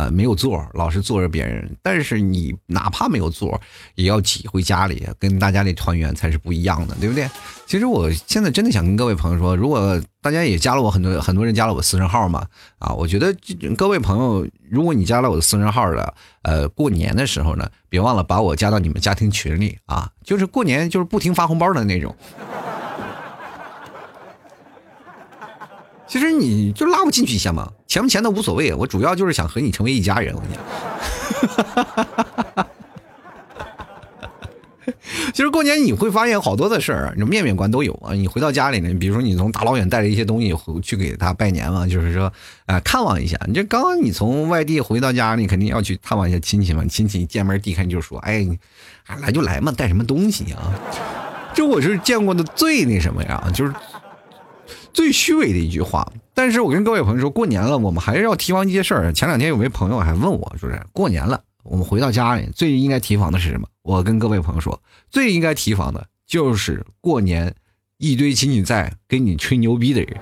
[0.00, 1.76] 啊，没有座，老是坐着别人。
[1.82, 3.60] 但是你哪怕没有座，
[3.94, 7.28] 也要挤回家里，跟大家里团圆才是不一样的，对不对？
[7.66, 12.46] 其实我现在真的想跟各位朋友说，如果大家也加了我很多很多人加了我私人号嘛，
[12.78, 13.34] 啊，我觉得
[13.76, 22.16] 各位朋友，如果你加了我的私人号了，呃，过年的时候呢，别忘了把我加到你们家庭群里啊，就是过年就是不停发红包的那种。
[26.08, 30.32] 其实你就拉我进去一下嘛，钱不钱的无所谓，我主要就是想和你成为一家人。
[30.32, 30.54] 我跟你
[32.54, 32.64] 讲，
[35.34, 38.14] 其实过年你会发现好多的事儿，你面面观都有啊。
[38.14, 42.32] 你回到家里呢，比如说你从大老远带着一些东西回去给他拜年嘛，就是说
[42.66, 43.36] 啊看望一下。
[43.48, 46.84] 你这刚刚你从外地回到家，你肯定要去探望一下亲戚嘛。
[46.84, 48.46] 亲戚见面第一看就说：“哎，
[49.20, 50.72] 来就来嘛，带什么东西啊？”
[51.52, 53.74] 这我是见过的最那什么呀，就是。
[54.92, 59.12] 最虚伪的一句话，但是我跟各位朋友说过年了，我们还是要提防一些事儿。
[59.12, 63.66] 前两天有位朋友还问我，说是过年了，我们回到家里最应该提防的是什么？
[63.82, 67.54] 我跟各位朋友说，最应该提防的就是过年
[67.98, 70.16] 一堆亲戚在跟你吹牛逼的人，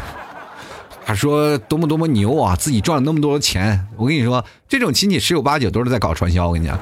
[1.04, 3.86] 他说多么多么牛啊，自己赚了那么多钱。
[3.96, 6.48] 我跟你说，这种亲戚十有八九都是在搞传销。
[6.48, 6.78] 我跟你讲。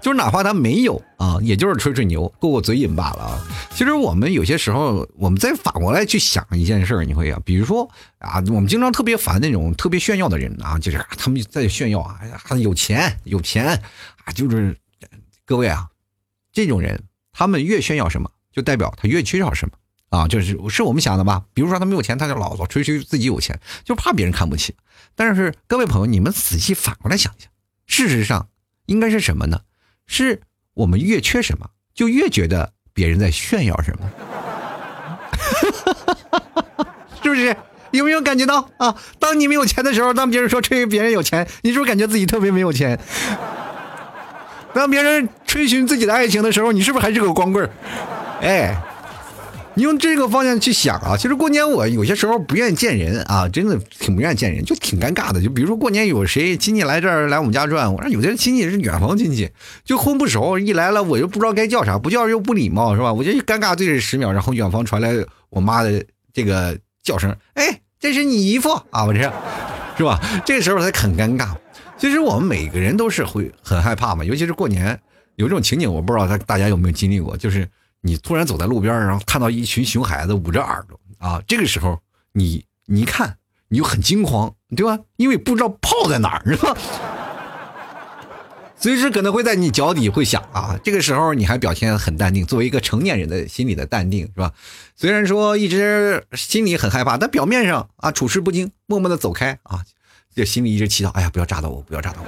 [0.00, 3.46] 就是哪怕他没有啊，也就是吹吹牛、过过嘴瘾罢了啊。
[3.70, 13.66] 其实我们有些时候，我们再反过来去想一件事儿，你会啊，比如说啊，我们经常特别烦那种特别炫耀的人啊，就是啊他们在炫耀啊，哎呀，有钱有钱
[14.24, 14.76] 啊，就是
[15.44, 15.88] 各位啊，
[16.52, 19.74] 这种人他们越炫耀什么，就代表他越缺少什么
[20.08, 21.44] 啊，就是是我们想的吧？
[21.52, 24.74] 比如说他没有钱，他就老老吹吹自己有钱，就怕别人看不起。
[25.14, 27.50] 但是各位朋友，你们仔细反过来想一想，
[27.86, 28.48] 事实上
[28.86, 29.60] 应该是什么呢？
[30.12, 30.40] 是
[30.74, 34.10] 我们越缺什么，就越觉得别人在炫耀什么，
[37.22, 37.56] 是不是？
[37.92, 38.96] 有没有感觉到啊？
[39.20, 42.98] 当你没有钱的时候，当别人说吹别人有钱，你是不是感觉自己特别没有钱？
[44.74, 47.70] 当别人吹嘘自己的爱情的时候，你是不是还是个光棍儿？
[48.42, 48.76] 哎。
[49.80, 55.40] 你用这个方向去想啊，其实过年我有些时候不愿意见人啊，真的挺不愿意见人，就挺尴尬的。
[55.40, 59.48] 就比如说过年有谁亲戚来这儿来我们家转，我说有的亲戚是远房亲戚，
[59.82, 63.10] 就混不熟，一来了我又不知道该叫啥，不叫又不礼貌，是吧？
[63.10, 65.14] 我就尴尬对着十秒，然后远方传来
[65.48, 69.32] 我妈的这个叫声，哎，这是你姨父啊，我这，
[69.96, 70.20] 是吧？
[70.44, 71.54] 这个时候才很尴尬。
[71.96, 75.00] 其实我们每个人都是会很害怕嘛，尤其是过年
[75.36, 77.66] 有这种情景，我不知道他大家有没有经历过，就是。
[78.02, 82.00] 你突然走在路边然后看到一群熊孩子捂着耳朵啊，这个时候
[82.32, 83.36] 你你一看
[83.68, 84.98] 你就很惊慌，对吧？
[85.16, 86.74] 因为不知道炮在哪儿，是吧？
[88.76, 90.80] 随时可能会在你脚底会响啊。
[90.82, 94.52] 这个时候你还表现很淡定，作为一个成年人的心理的淡定，是吧？
[94.96, 99.84] 虽然说一直心里很害怕，但表面上啊处事不惊，默默的走开啊，
[100.34, 102.26] 这心里一直祈祷，哎呀，不要炸到我，不要炸到我。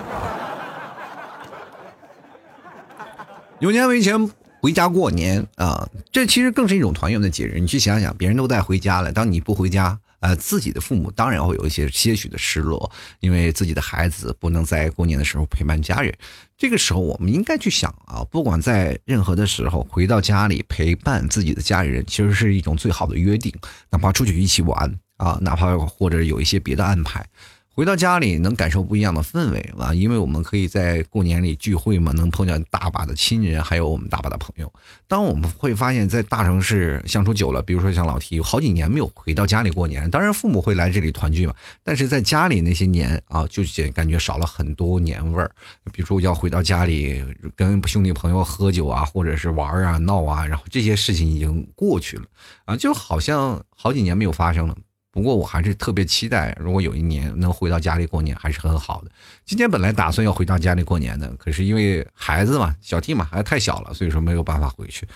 [3.61, 4.31] 有年为前。
[4.63, 7.59] 回家过年啊，这其实更是一种团圆的节日。
[7.59, 16.17] 你去想想，别人都在回家了，当你不回家，呃，自己的父母当然会有一些些许的失落，因为自己的孩子不能在过年的时候陪伴家人。
[16.57, 23.53] 这个时候，我们应该去想啊，不管在任何的时候，回到家里陪伴自己的家人，其实是一种最好的约定。
[23.91, 27.27] 哪怕出去一起玩啊，哪怕或者有一些别的安排。
[27.75, 34.71] 回到家里能感受不一样的氛围啊，因为我们可以在过年里聚会嘛，能碰见大把的亲人，还有我们大把的朋友。
[35.09, 40.09] 当我们会发现，在大城市相处久了，比如说像老提有好几年没有回到家里过年。
[40.11, 43.63] 当然，父母会来这里团聚嘛，但是在家里那些年啊，就
[43.95, 45.51] 感觉少了很多年味儿。
[45.95, 47.25] 比如说要回到家里
[47.57, 52.25] 跟兄弟朋友喝酒啊，或者是玩啊闹啊，然后这些事情已经过去了
[52.67, 54.77] 啊，就好像好几年没有发生了。
[55.13, 59.11] 不过我还是特别期待，如果有一年能回到家里过年，还是很好的。
[59.45, 65.07] 今天本来打算要回到家里过年的，可是因为孩子嘛，小弟嘛还太小了，所以说没有办法回去。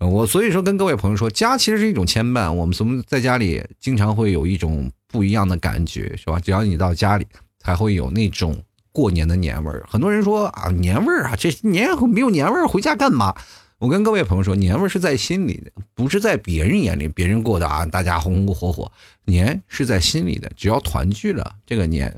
[0.00, 2.52] 我所以说跟各位朋友说，家其实是一种牵绊。
[2.52, 6.38] 我们从在家里经常会有一种不一样的感觉，是吧？
[6.38, 7.26] 只要你到家里，
[7.58, 9.84] 才会有那种过年的年味儿。
[9.88, 13.34] 很多人说啊，年味儿啊，这年没有年味儿，回家干嘛？
[13.78, 17.06] 我跟各位朋友说，年味是在心里的，不是在别人眼里。
[17.06, 18.90] 别人过的啊，大家红红火火，
[19.24, 20.50] 年是在心里的。
[20.56, 22.12] 只要团聚了，这个年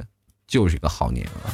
[0.47, 1.53] 就是一个好年啊。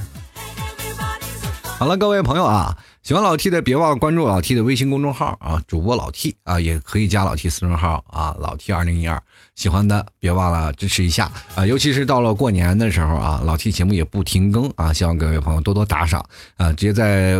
[1.77, 9.21] 好了，各位朋友啊，喜欢老 T 的别忘了关注老 T 的微信公众号啊，主播老 T 啊，也可以加老 T 私人号啊，老 T 二零一二。
[9.57, 16.25] 喜欢的别忘了支持一下啊，尤其是到了过年的时候啊，老 T 节目也不停更啊，希望各位朋友多多打赏
[16.59, 17.37] 啊，直接在。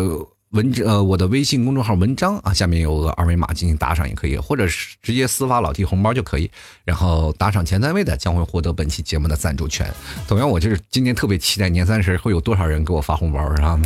[0.57, 6.51] 文呃，我的微信公众号文章啊，下面有个二维码进行打赏也可以，或者是直接私发老弟红包就可以。
[6.83, 9.87] 然后打赏前三位的将会获得本期节目的赞助权。
[10.27, 13.79] 同样，我就是今天特别期待年三十会有多少人给我发红包，是吧？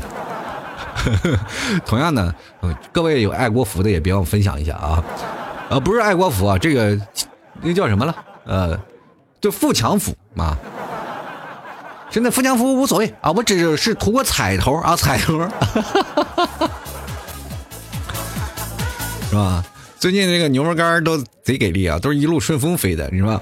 [1.85, 2.33] 同样呢，
[2.93, 5.05] 各位有爱国服的也别忘分享一下啊。
[5.71, 6.97] 呃，不是爱国服啊，这个
[7.63, 8.15] 那叫什么了？
[8.45, 8.81] 呃，
[9.41, 10.57] 就富强服啊。
[12.11, 15.39] 真的富强福无所谓啊，我只是图个彩头啊，彩头，
[19.31, 19.65] 是吧？
[19.99, 23.41] 最近这个牛肉干都贼给力啊，都是一路顺风飞的，是吧？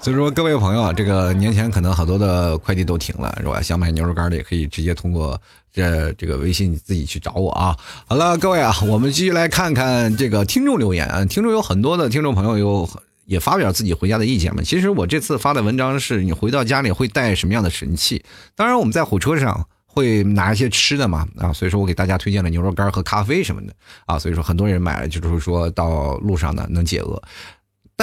[0.00, 3.62] 所以说，各位朋友啊，这个年前可能好多的快递都停了，是吧？
[3.62, 5.40] 想买牛肉干的也可以直接通过
[5.72, 7.74] 这这个微信自己去找我啊。
[8.06, 12.86] 好了，各位啊，我们继续来看看这个听众留言啊，听众有很多的听众朋友有。
[13.24, 14.62] 也发表自己回家的意见嘛。
[14.62, 18.24] 其实我这次发的文章是你回到家里会带什么样的神器？
[18.54, 23.74] 当然我们在火车上会拿一些吃的嘛啊，所以说我给大家推荐了牛肉干和咖啡什么的
[24.06, 27.22] 啊，所以说很多人买了就是说到路上呢能解饿。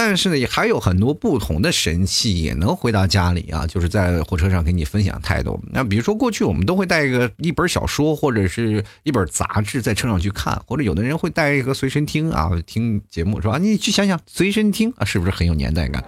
[0.01, 5.59] 但是呢，也还有很多不同的神器也能回到家里啊，就是在火车上给你分享太多。
[5.73, 13.57] 那比如说，过去我们都会带一个一本小说或者是一本杂志在车上去看，或者有的人会带一个随身听啊，听节目是吧？
[13.57, 16.01] 你去想想，随身听啊，是不是很有年代感？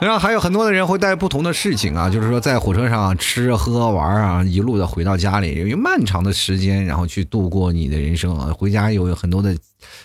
[0.00, 8.52] 然后还有很多的人会带不同的事情啊，就是说在火车上吃喝玩啊，一路的回到家里，有漫长的时间，然后去度过你的人生啊。
[8.52, 9.56] 回家有很多的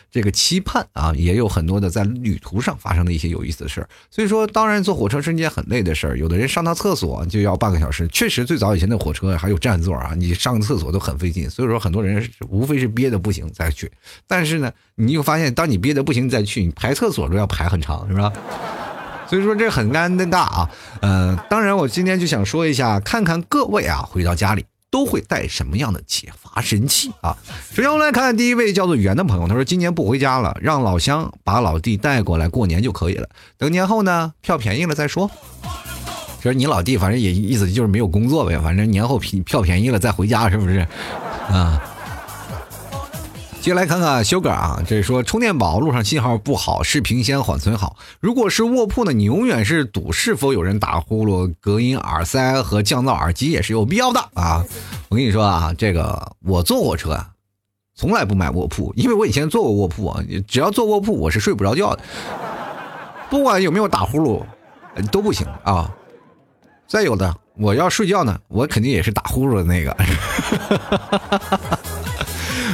[0.09, 3.89] 这个期盼啊，也有很多的在旅途上发生的一些有意思的事儿。
[4.09, 8.07] 所以说，当然坐火车是件很累的事儿，有的人上趟厕所就要半个小时。
[8.07, 11.49] 确实，最早以前的火车还有占座啊，你上个厕所都很费劲。
[11.49, 13.91] 所以说，很多人无非是憋的不行再去。
[14.27, 18.31] 但是呢，你又发现，当你憋的不行再去，你排厕所都要排很长，是吧？
[19.29, 20.69] 所以说这很尴尬啊，
[21.01, 27.37] 呃，当然我今天就想说一下，看看各位啊回到家里都会带什么样的解乏神器啊。
[27.71, 35.29] 首先我们来看第一位叫做圆的朋友，他说今年不回家了，让老乡把老弟带过来过年就可以了，等年后呢票便宜了再说。
[36.41, 40.79] 就是你老弟反正也意思就是没有工作呗，反正年后票票便宜了再回家是不是？
[41.51, 41.88] 啊。
[43.61, 47.97] 接下来看看修哥啊，这是说充电宝路上信号不好，视频先缓存好。
[48.21, 54.63] 如果是卧铺呢，你永远是赌是否有人打呼噜，隔音耳塞和降噪耳机也是有必要的啊。
[55.09, 57.31] 我跟你说啊，这个我坐火车啊，
[57.95, 62.01] 从来不买卧铺，因为我以前坐过卧铺啊，只要坐卧铺我是睡不着觉的，
[63.29, 64.41] 不管有没有打呼噜
[65.11, 65.93] 都不行啊。
[66.87, 69.95] 再有的，我要睡觉呢，我肯定也是打呼噜的那个。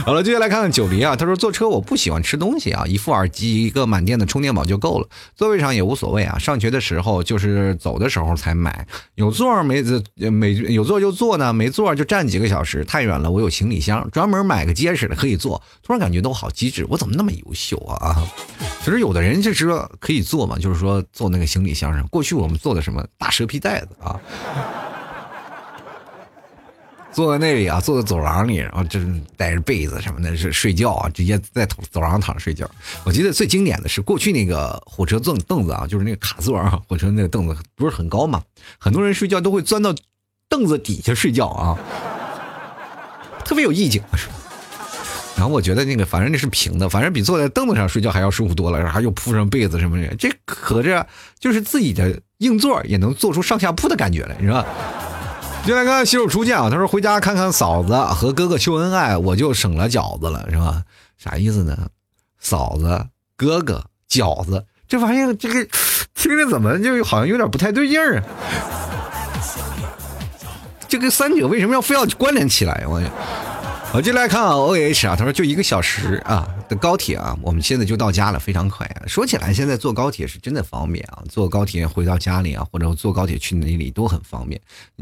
[0.06, 1.16] 好了，接下来看看九黎啊。
[1.16, 6.38] 他说坐车我不喜欢吃东西啊，一副耳机一个满电的充电宝就够了，座位上也无所谓啊。
[6.38, 9.82] 上学的时候就是走的时候才买，有座没
[10.30, 12.86] 没有座就坐呢，没座就站几个小时。
[12.86, 15.60] 太远了，我有行李箱，专门买个结实的可以坐。
[15.82, 18.28] 突然感觉都好机智，我怎么那么优秀啊啊！
[18.84, 22.08] 其实有的人就是说可以坐嘛，就是说坐那个行李箱上。
[22.10, 24.22] 过去我们坐的什么大蛇皮袋子啊。
[27.16, 32.70] 坐在那里啊，坐在走廊里，然后就是带着被子什么的，是睡觉啊，直接在走廊躺着睡觉。
[33.06, 38.44] 我记得最经典的是过去那个火车凳凳子啊，就是那个卡座啊，火车那个凳子不是很高嘛，
[38.78, 39.96] 很多人睡觉都会钻到
[40.50, 41.80] 凳子底下睡觉啊，
[43.46, 44.02] 特别有意境。
[45.38, 51.08] 然后我觉得那个反正那是平的，反正比坐在凳子上睡觉还要舒服多了，然后又铺上被子什么的，这合着
[51.40, 54.66] 就是自己的硬座也能做出上下铺的感觉来，是吧？
[55.66, 60.84] 就来看洗手初见啊，他说回家看看嫂子和哥哥秀恩爱，我就省了饺子了，是吧？
[61.18, 61.76] 啥意思呢？
[62.40, 65.68] 嫂子、哥哥、饺子，这玩意儿这个
[66.14, 68.24] 听着怎么就好像有点不太对劲儿啊？
[70.88, 72.86] 这个三者为什么要非要关联起来？
[72.88, 73.02] 我。
[73.96, 79.08] 我就来看啊，O H 啊，他说就一个小时啊的高铁啊，我们现在就到家了，非常快啊。
[79.08, 84.60] 说起来，现在坐高铁是真的方便啊，坐高铁回到家里啊，或者坐高铁去哪里都很方便。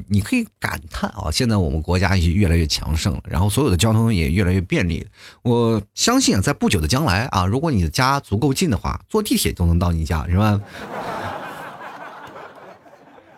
[0.08, 5.04] 你可以感叹啊，现在我们国家也越来越强盛了，然后所有的交通也越来越便利。
[5.42, 10.62] 我相信啊，在不久的将来啊，如果你的家足够近的话，坐地铁都能到你家，是吧？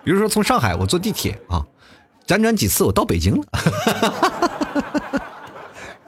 [0.04, 1.66] 比如说从上海我坐地铁啊，
[2.28, 3.48] 辗转几次我到北京了。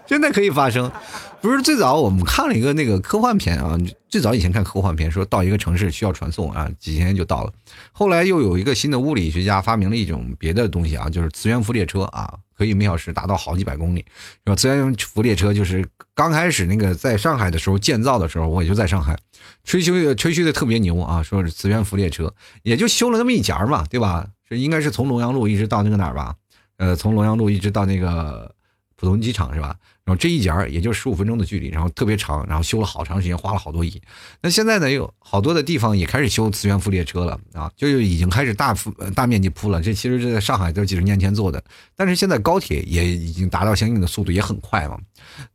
[0.08, 0.92] 真的可以发生。
[1.40, 3.78] 不是最早我们看了一个那个科幻片啊，
[4.10, 7.54] 最早以前看科幻片，说到一个城市需要传送啊，几天就到了。
[7.92, 14.04] 后来又有一个新的物理学家发明了一种别的东西啊，就是磁悬浮列车啊，可以每小时达到好几百公里。
[14.44, 19.16] 然后磁悬浮列车就是刚开始那个在上海的时候建造的时候，我也就在上海
[19.64, 24.26] 吹嘘吹嘘的特别牛啊，说是磁悬浮列车，也就修了那么一截嘛，对吧？
[24.50, 26.34] 这应该是从龙阳路一直到那个哪儿吧？
[26.78, 28.52] 呃，从龙阳路一直到那个
[28.96, 29.76] 浦东机场是吧？
[30.08, 34.02] 然后这一节也就十五分钟的距离，然后特别长，然后修了好长时间，花了好多亿。
[34.42, 39.82] 那现在呢，有好多的地方也开始修磁悬浮列车了啊，就已经开始大铺大面积铺了。
[39.82, 41.62] 这其实是在上海都几十年前做的，
[41.94, 44.98] 但是现在高铁也已经达到相应的速度，也很快嘛。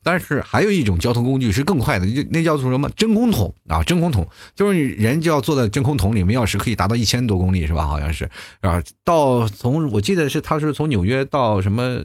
[0.03, 3.83] 但是还有一种交通工具是更快的，就那叫做什么真空桶啊？
[3.83, 7.87] 真空桶就是人就要坐在真空桶里，每小时可以达到一千多公里是吧？
[7.87, 8.29] 好像是
[8.61, 12.05] 啊，到从我记得是他是从纽约到什么。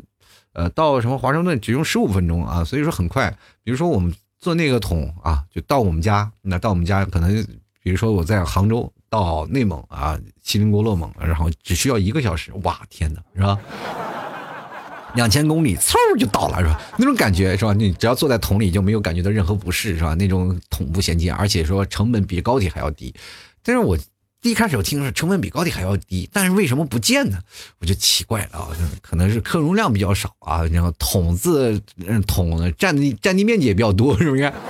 [0.58, 3.30] 呃，到什么华盛顿只用十五分钟啊，所以说很快。
[3.64, 7.46] 比如说我们坐那个桶啊，就到我们家，那到我们家可能，
[7.84, 13.60] 比如说我在杭州到内蒙啊，锡林郭勒盟，然后只需要一个小时，哇，天哪，是吧？
[15.14, 16.82] 两千公里，嗖就到了，是吧？
[16.98, 17.72] 那种感觉是吧？
[17.72, 20.16] 你只要坐在桶里就没有感觉到任何不适，是吧？
[20.16, 23.14] 那种桶不衔接，而且说成本比高铁还要低，
[23.62, 23.96] 但是我。
[24.48, 27.38] 一开始我听说成本比高铁还要低，但是为什么不见呢？
[27.80, 28.68] 我就奇怪了啊，
[29.02, 31.82] 可能是客容量比较少啊，然后桶子
[32.26, 34.52] 桶占地 占地面积也比较多，是不是？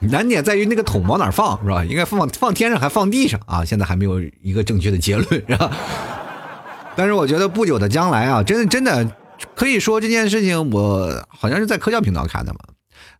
[0.00, 1.84] 难点在于那个桶往哪放，是吧？
[1.84, 3.64] 应该放放天上还放地上啊？
[3.64, 5.70] 现在还没有一个正确的结论，是吧？
[6.94, 9.10] 但是我觉得不久的将来啊，真的真的
[9.54, 12.60] 可以说这件事情，我好像是在科教频道看的嘛。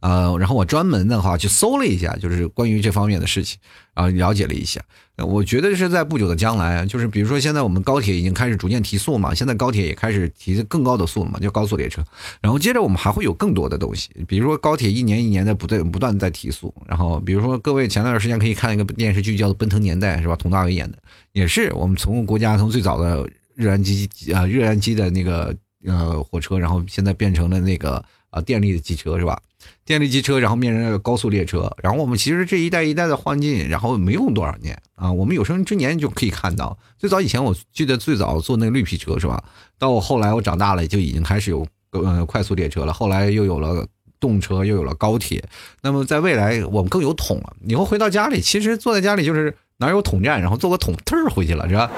[0.06, 3.58] 呃，然后我专门的话去搜了一下，就是关于这方面的事情，
[3.94, 4.80] 啊，了解了一下。
[5.16, 12.04] 我觉得是在不久的将来，就是比如说现在我们高铁已经开始逐渐提速嘛，现在高铁也开始提更高的速了嘛，叫高速列车。
[12.40, 16.72] 然后接着我们还会有更多的东西，比如说高铁一年一年的不断不断在提速。
[16.86, 20.36] 然后比如说各位前段时间可以看一个电视剧叫做《奔腾年代》，是吧？
[20.36, 20.98] 佟大为演的，
[21.32, 25.52] 也是我们从国家从最早的热燃机啊热燃机的那个
[25.84, 29.40] 呃火车，然后现在变成了那个啊电力的机车，是吧？
[29.84, 36.76] 电力机车，然后变成了高速列车，然后我们其实这一代一代的换进，然后没用多少年啊，我们有生之年就可以看到。
[36.98, 39.42] 最早以前我记得最早坐那个绿皮车是吧？
[39.78, 43.86] 到我后来我长大了就已经开始有呃快速列车了，后来又有了
[44.18, 45.42] 动车，又有了高铁。
[45.82, 51.90] 那么在未来我们更有桶了，以后回到家里，其实坐在家里就是哪有桶站，然后坐个桶忒儿回去了是吧？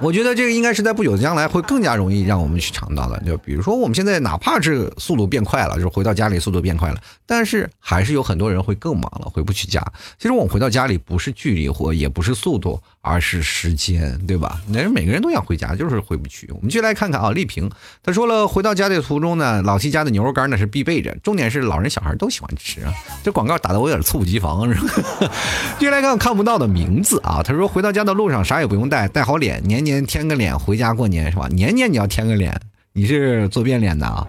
[0.00, 3.18] 我觉得这个应该是在不久的将来会更加容易让我们去尝到的。
[3.24, 9.82] 就比如说，我们现在哪怕是速度变快了，就是回到家里速度变快了，但是还是有很多人会更忙了，回不去家。
[10.18, 14.60] 其实我们回到家里不是距离或也不是速度，而是时间，对吧？
[14.68, 16.50] 那人每个人都想回家，就是回不去。
[16.52, 17.70] 我们就来看看啊，丽萍
[18.02, 22.92] 她说了，回到家的途中呢，老七家的牛肉干那是必备着，重点是老人小孩都喜欢吃啊。
[23.22, 25.30] 这广告打的我有点猝不及防，是吧？
[25.78, 29.86] 接来看看不到的名字啊，他说回到家的路上啥也不用带，带好脸，年。
[29.86, 31.46] 年添个脸回家过年是吧？
[31.46, 32.60] 年年你要添个脸，
[32.92, 34.26] 你是做变脸的啊？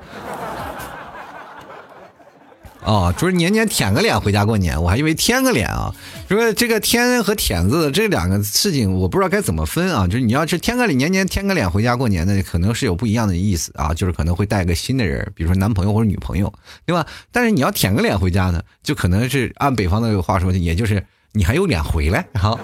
[2.88, 5.94] 哦，就是年年舔个脸回家过年，我还以为添个脸啊。
[6.30, 10.08] 说这个添和舔字这两个事情，我不知道该怎么分啊。
[10.08, 13.94] 就是你要是添个脸，年年添个脸回家过年的，可能是有不一样的意思啊。
[13.94, 16.54] 就是可能会带个新的人，比如说男朋友或者女朋友，
[16.86, 17.06] 对吧？
[17.30, 22.58] 但是你要舔个脸回家呢，就可能是按北方的话说，也就是你还有脸回来好，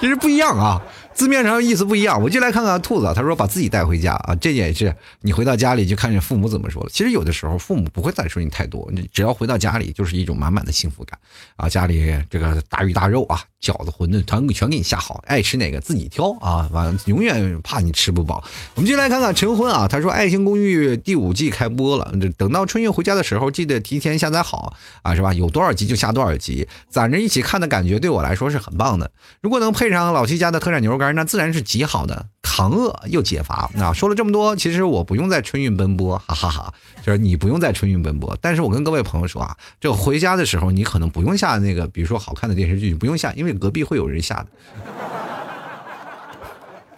[0.00, 0.80] 其实不一样啊。
[1.18, 3.12] 字面上意思不一样，我就来看看兔子。
[3.12, 6.88] 他说把自己带回家啊，这也是你回到家里就看见父母怎么说了。
[6.92, 11.18] 其实有的时候父母不会再说你太多，你只要回到家里就是一种满满的幸福感
[11.56, 11.68] 啊。
[11.68, 16.68] 家里这个大鱼大肉啊，饺子、馄饨全全给你下好，爱吃哪个自己挑啊。
[16.72, 18.42] 完永远怕你吃不饱。
[18.76, 25.34] 我们进来看看陈婚啊，他说《爱情公寓》第五季开播了，等到春运回家的时候，记得提前下载好啊，是吧？
[25.34, 29.10] 有多少集就下多少集，攒着一起看的感觉对我来说是很棒的。
[29.42, 31.08] 如果能配上老七家的特产牛肉干。
[31.18, 33.68] 那自然是极好的，扛饿又解乏。
[33.74, 36.72] 那说了这么多，其实我不用在春运奔波，哈哈哈。
[37.10, 44.46] 是你不用在春运奔波，但是我跟各位朋友说啊，这回家的时候你可能不用下那个，比如说好看的电视剧，你不用下，因为隔壁会有人下的，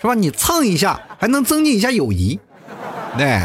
[0.00, 0.14] 是吧？
[0.14, 2.38] 你蹭一下，还能增进一下友谊，
[3.18, 3.40] 对。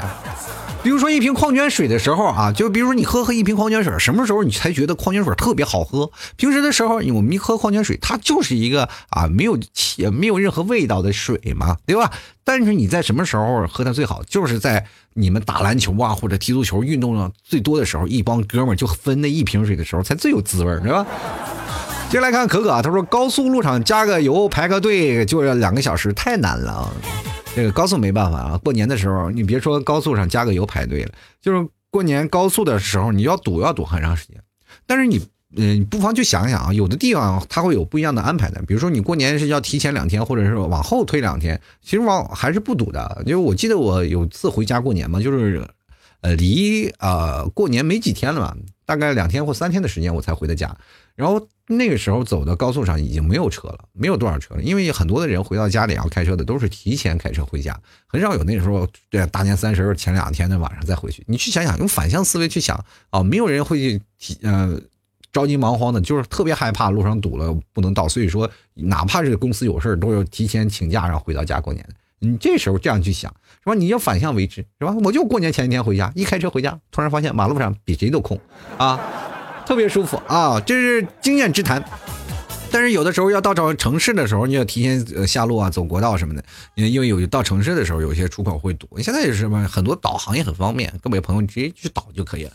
[0.83, 6.11] 比如说一瓶矿泉水的时候啊，就比如说你喝喝一瓶矿泉水，什么时候你才觉得矿泉水特别好喝？
[6.35, 12.11] 平时的时候，我们一喝矿泉水，它就是一个啊没有气、没有任何味道的水嘛，对吧？
[12.43, 14.21] 但是你在什么时候喝它最好？
[14.27, 14.85] 就是在
[15.17, 21.07] 你们打篮球啊或者踢足球运动量最多的时候，一帮哥们就分那一瓶水的时候才最有滋味，对吧？
[22.09, 26.93] 接下来看可可，他说高速路上加个油排个队就要两个小时，太难了啊。
[27.55, 31.11] 这个高速没办法啊，过年的时候你别说高速上加个油排队了，
[31.41, 34.35] 就是过年高速的时候你要堵要堵很长时间。
[34.85, 35.25] 但是你
[35.57, 43.23] 嗯，不妨去想想啊，有的地方它会有不一样的安排的，比如说你过年是要提前两天，或者是往后推两天，其实往还是不堵的。
[43.25, 45.65] 因为我记得我有次回家过年嘛，就是
[46.21, 50.75] 呃离呃过年没几天了嘛，大概两天或三天的时间我才回的家。
[51.15, 61.23] 然后那个时候走的高速上已经没有车了，没有多少车了，因为很多的人回到家里要开车的都是提前开车回家，很少有那时候对大年三十前两天的晚上再回去。
[61.27, 64.77] 你去想想，用反向思维去想啊，没有人会去提呃
[65.35, 71.85] 着急忙慌的，就是特别害怕路上堵了不能到，所以说哪怕是公司有事儿都要提前请假然后回到家过年。
[72.19, 73.29] 你这时候这样去想
[73.59, 73.73] 是吧？
[73.73, 74.95] 你要反向为之是吧？
[75.03, 78.39] 我就过年前一天回家，一开车回家，突然发现马路上比谁都空
[78.77, 78.97] 啊。
[79.65, 81.83] 特别舒服啊，这是经验之谈。
[82.71, 86.43] 但是有的时候要到找城市的时候，你要提前下路啊，走国道什么的。
[86.75, 88.87] 因为有到城市的时候，有些出口会堵。
[88.99, 92.51] 现在也是什么，很多导航也很方便，各位朋友你直接去导就可以了。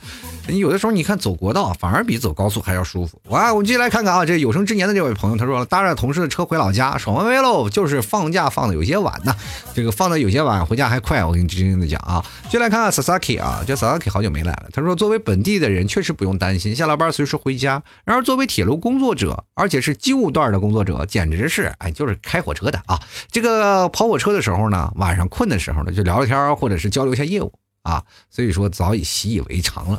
[0.46, 3.20] 你有的时候你看走国道反而比走高速还要舒服。
[3.28, 7.70] 哇，我们继续来看看啊，这有生之年的这位朋友他说搭着同事的车回老家，爽歪歪喽。
[7.70, 9.34] 就是放假放的有些晚呢，
[9.72, 11.24] 这个放的有些晚，回家还快。
[11.24, 14.68] 我跟你真心的讲啊，就来看看 Sasaki 啊，这 Sasaki 好久没来了。
[14.72, 17.82] 他说作为本地的人确实不用担心，下了班随时回家。
[18.04, 23.00] 然而作为铁路工作者，而且是旧段的工作者，简直是哎，就是开火车的啊。
[23.30, 27.52] 这个跑火车的时候呢，晚上困的时候呢，就聊聊天或者是交流一下业务。
[27.82, 29.98] 啊，所以说早已习以为常了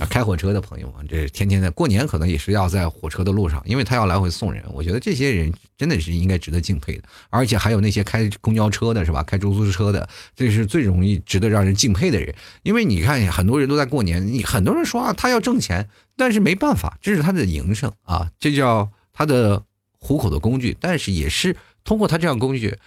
[0.00, 0.08] 啊！
[0.08, 4.64] 开火车的朋友们，这天天在过年可能也是要在火车的路上，因为他要来回送人。
[4.72, 9.22] 我觉得这些人真的是应该值得敬佩的，而且还有那些开公交车的，是吧？
[9.22, 12.34] 开出租车的，这是最容易值得让人敬佩的人。
[12.62, 19.60] 因为你看，很多人都在过年，你很多人说啊，他要挣钱，但是没办法，这是他的营生啊，这叫他的
[19.98, 20.76] 糊口的工具。
[20.78, 22.78] 但是也是通过他这样工具。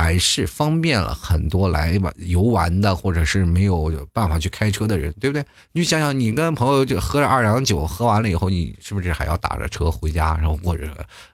[0.00, 5.44] 还是方便了很多来玩游玩的，或者是没有办法去开车的人，对不对？
[5.72, 10.88] 你想想，你跟朋友就喝着二两酒，喝完了以后，你是不是还要打着车回家，然后或者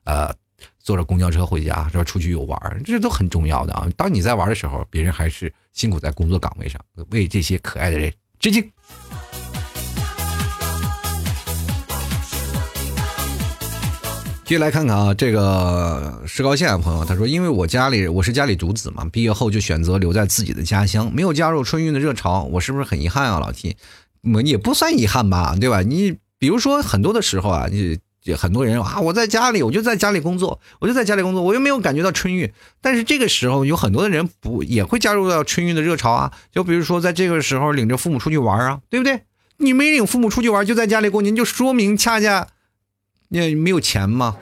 [0.04, 0.34] 呃
[0.78, 2.04] 坐着公交车回家，是吧？
[2.04, 3.86] 出去游玩，这都很重要的啊。
[3.98, 8.66] 当你在玩的时候，别人还是辛苦在工作岗位上，为这些可爱的人致敬。
[14.44, 23.40] 继续来看看啊，这个石膏线的朋友他说：“因为我家里我是家里独子嘛，毕业后就选择留在自己的家乡，没有加入春运的热潮，我是不是很遗憾啊？
[23.40, 23.74] 老 T，
[24.34, 25.80] 我也不算遗憾吧，对吧？
[25.80, 27.98] 你比如说很多的时候啊，你
[28.36, 32.52] 很多人啊，我在家里，我就在家里工作，我就在家里工作，我又没有感觉到春运。
[32.82, 36.30] 但是这个时候有很多的人不也会加入到春运的热潮啊？
[36.52, 39.22] 就比如说在这个时候领着父母出去玩啊，对不对？
[39.56, 42.46] 你没领父母出去玩，就在家里过年，就说明恰恰。”
[43.28, 44.36] 你没有钱吗？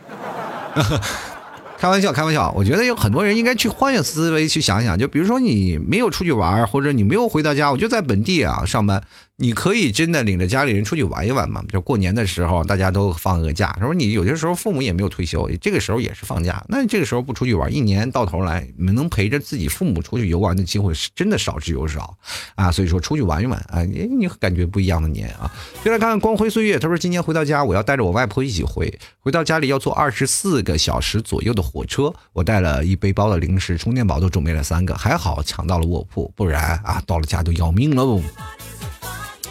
[1.78, 2.53] 开玩笑，开玩笑。
[2.57, 9.03] 我觉得有很多人应该去换个思维去想想，就比如说你没有出去玩，或者你没有回到家，我就在本地啊上班。
[9.39, 11.64] 你可以真的领着家里人出去玩一玩嘛？
[11.68, 13.74] 就过年的时候，大家都放个假。
[13.80, 16.62] 他说你有些时候父母也没有退休，这个时候也是放假。
[16.68, 22.16] 那这个时候不出去玩，一年到头来能陪着自己父母出去游玩的机会是真的少之又少
[22.55, 22.70] 啊！
[22.70, 25.51] 所以说出去玩一玩啊，你你感觉不一样的年啊。
[25.83, 28.97] 就来看光辉岁月，他说今年回到家，我要带着我外婆一起回。
[29.18, 38.22] 回到家里要坐二十四个小时左右的火车，我带了一背包的零食，充电宝都准备了三个，还好抢到了卧铺，不然啊到了家都要命了。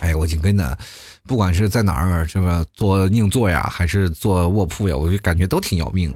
[0.01, 0.77] 哎，我紧跟着，
[1.25, 2.65] 不管是在哪儿，是吧？
[2.73, 6.13] 坐硬座呀，还是坐卧铺呀，我就感觉都挺要命。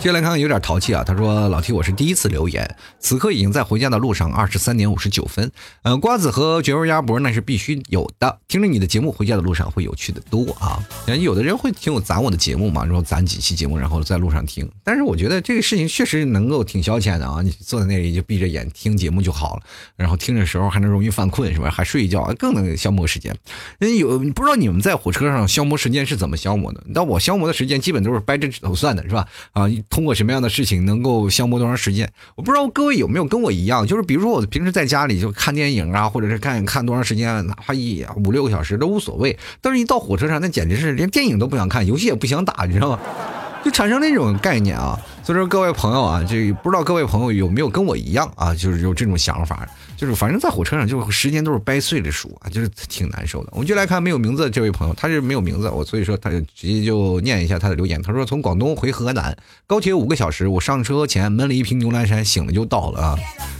[0.00, 5.52] 接下来看看有点淘气啊，他说：“老 T，我是第一次留言，此刻已经在回家的路上，二十三点五十九分。
[5.82, 8.38] 嗯，瓜子和绝味鸭脖那是必须有的。
[8.48, 10.82] 听着你的节目，回家的路上会有趣的多啊。
[11.04, 14.66] 人有的人会听我攒我的节目嘛，然后攒几期节目，然后在路上听。
[14.82, 19.62] 但是我觉得这个事情确实能够挺消遣的啊，你坐在那里就闭着眼听节目就好了，
[19.96, 21.68] 然后听的时候还能容易犯困，是吧？
[21.68, 23.36] 还睡一觉更能消磨时间。
[23.78, 26.82] 人有不知道你们在火车上消磨时间是怎么消磨的？
[26.86, 29.28] 那我消磨的时间基本都是掰着指头算的，是吧？
[29.52, 32.08] 啊。”通过什么样的事情能够消磨多长时间？
[32.36, 39.36] 我不知道各位有没有跟我一样，就是比如说我平时在家里就看电影啊，或者是看看多长时间，哪怕一五六个小时都无所谓。
[39.60, 43.00] 但是，一到火车上，那简直是连电影都不想看，游戏也不想打，你知道吗？
[43.62, 44.98] 就产生那种概念啊。
[45.22, 49.68] 所以说，各位朋友啊，这不知道各位朋友有没有跟我一样啊，就是有这种想法。
[50.00, 53.50] 就是反正在火车上，就时间都是掰碎的数啊，就是挺难受的。
[53.52, 58.00] 我们就来看没有名字的这位朋友，他是没有名字，我所以说他就直接就念一下他的留言。
[58.00, 59.36] 他说从广东回河南，
[59.66, 63.18] 高铁五个小时，我上车前闷了一瓶牛栏山，醒了就到了啊。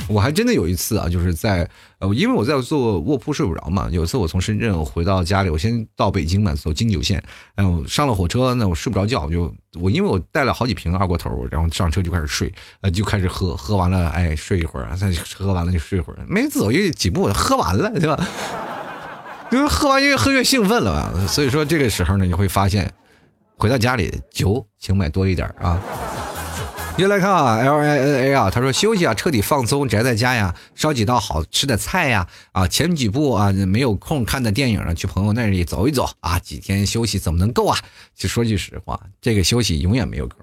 [0.09, 1.68] 我还真的有一次啊，就是在
[2.01, 3.88] 呃，因为我在坐卧铺睡不着嘛。
[3.92, 7.22] 有一次我从深圳回到家里，我先到北京嘛，走京九线，
[7.55, 18.18] 然后上了火车，呢我睡不着觉，就我因为我带了好几瓶二锅头，然后上车就开始睡，呃，就开始喝，喝完了哎睡一会儿，再喝完了就睡一会儿，没走一几步就喝完了，对吧？
[19.53, 22.90] 因 为喝完越喝越兴奋了吧，所以说这个时候呢，你会发现
[23.57, 25.78] 回到家里酒请买多一点啊。
[27.01, 37.78] 接来看啊，L I N A 啊，他说休息啊，彻底放松，宅在家呀，烧几道好吃的菜呀，啊，前几部啊没有空看的电影呢，去朋友那里走一走啊，几天休息怎么能够啊？
[38.14, 40.36] 就说句实话，这个休息永远没有够。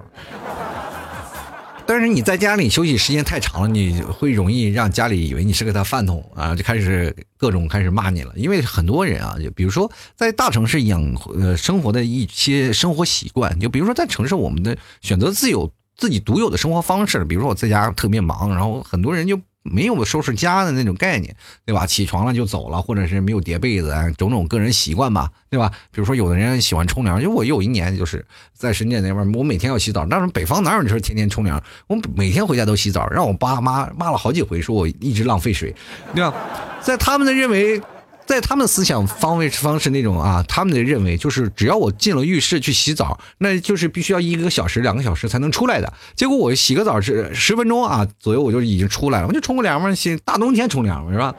[1.85, 8.33] 但是你在家里休息时间太长了，你会容易让家里以为你是个大饭桶啊，就开始各种开始骂你了。
[8.35, 15.71] 因为很多人啊，就比如说在大城市养呃生活的一些生活习惯，就比如说在城市，我们的选择自由。
[15.97, 21.35] 自己独有的生活方式，比如说我在家特别忙，然后很多人就没有收拾家的那种概念，
[21.65, 21.85] 对吧？
[21.85, 25.71] 起床了就走了，或者是没有叠被子，种种个人习惯吧，对吧？
[25.91, 31.61] 比如说有的人喜欢冲凉，因为我有一年就是在深圳那边，我每天要洗澡，但是北方哪有你说天天冲凉？
[31.87, 35.75] 我每天回家都洗澡，让我爸妈骂了好几回，说我一直浪费水，
[36.13, 36.33] 对吧？
[36.79, 37.81] 在他们的认为。
[38.27, 45.91] 在他们思想方位方式那种啊，他们的认为就是只要我进了浴室去洗澡，那就是必须要一个小时、两个小时才能出来的。
[46.13, 49.27] 结果我洗个澡是十分钟啊左右，我就已经出来了。
[49.27, 51.33] 我就冲个凉嘛，洗大冬天冲凉嘛，是吧？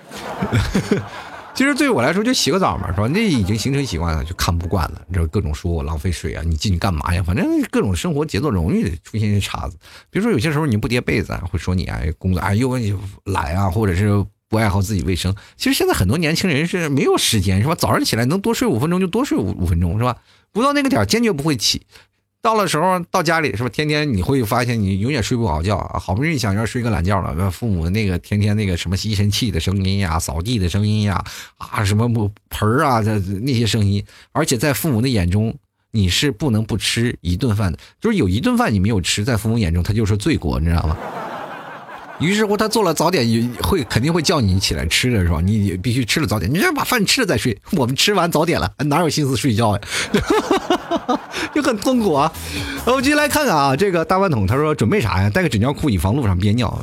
[1.54, 3.06] 其实对于我来说，就洗个澡嘛，是吧？
[3.08, 5.02] 那已经形成习惯了，就看不惯了。
[5.08, 7.22] 你知道各种说我浪费水啊，你进去干嘛呀？
[7.22, 9.76] 反正各种生活节奏容易出现一些岔子。
[10.08, 12.78] 比如说有些时候你不叠被子，会说你啊工作啊又
[13.24, 14.24] 懒啊，或者是。
[14.48, 17.74] 不爱好自己卫生，其实现在很多年轻人是没有时间，是吧？
[17.74, 20.16] 早上起来能多睡五分钟就多睡五五分钟，是吧？
[20.52, 21.82] 不到那个点儿坚决不会起。
[22.40, 23.68] 到了时候到家里，是吧？
[23.68, 25.98] 天天你会发现你永远睡不好觉啊！
[25.98, 31.22] 好不容易想要睡个懒觉了，那父母那个天天那个什么吸尘器的声音呀、扫地的声音呀、
[31.58, 32.08] 啊什么
[32.48, 35.54] 盆儿啊这那些声音，而且在父母的眼中，
[35.90, 40.96] 你是不能不吃一顿饭的，就是有一顿饭你没有吃，在父母眼中他就是罪过，你知道吗？
[42.20, 45.40] 于是乎，他做了早点，也会肯定会叫你起来吃的是吧？
[45.40, 47.56] 你必须吃了早点，你先把饭吃了再睡。
[47.72, 49.80] 我们吃完早点了，哪有心思睡觉呀？
[51.54, 52.32] 就很痛苦啊！
[52.86, 55.30] 我们继续来看看啊，这个大饭桶他说准备啥呀？
[55.30, 56.76] 带个纸尿裤，以防路上憋尿。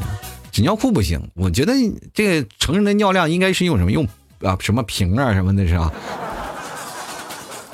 [0.52, 1.74] 纸尿裤不行，我觉得
[2.14, 3.92] 这个成人的尿量应该是用什么？
[3.92, 4.08] 用
[4.42, 5.92] 啊什么瓶啊什么的是吧？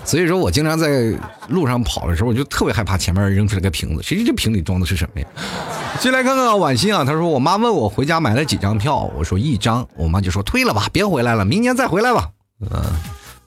[0.03, 1.13] 所以说我经常在
[1.47, 5.27] 路上跑的时候，我就特别害怕前面扔出来个瓶子，谁知这瓶里装的是什么呀？
[5.99, 12.29] 进来看看婉欣啊，她说我妈问我回家买了几张票，我说一张，我妈就说退了吧，别回来了，明年再回来吧。
[12.61, 12.69] 嗯，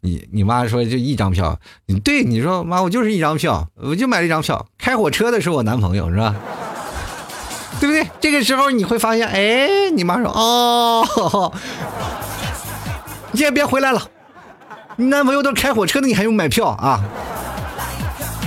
[0.01, 6.35] 你你妈说就一张票，你对你说妈我就是一张票，我就买了一张票，开火车的是我男朋友是吧？
[7.81, 8.09] 对不对？
[8.21, 11.53] 这个时候你会发现，哎，你妈说哦，
[13.33, 14.01] 你也别回来了。
[14.97, 17.05] 你男朋友都开火车的，你还用买票啊？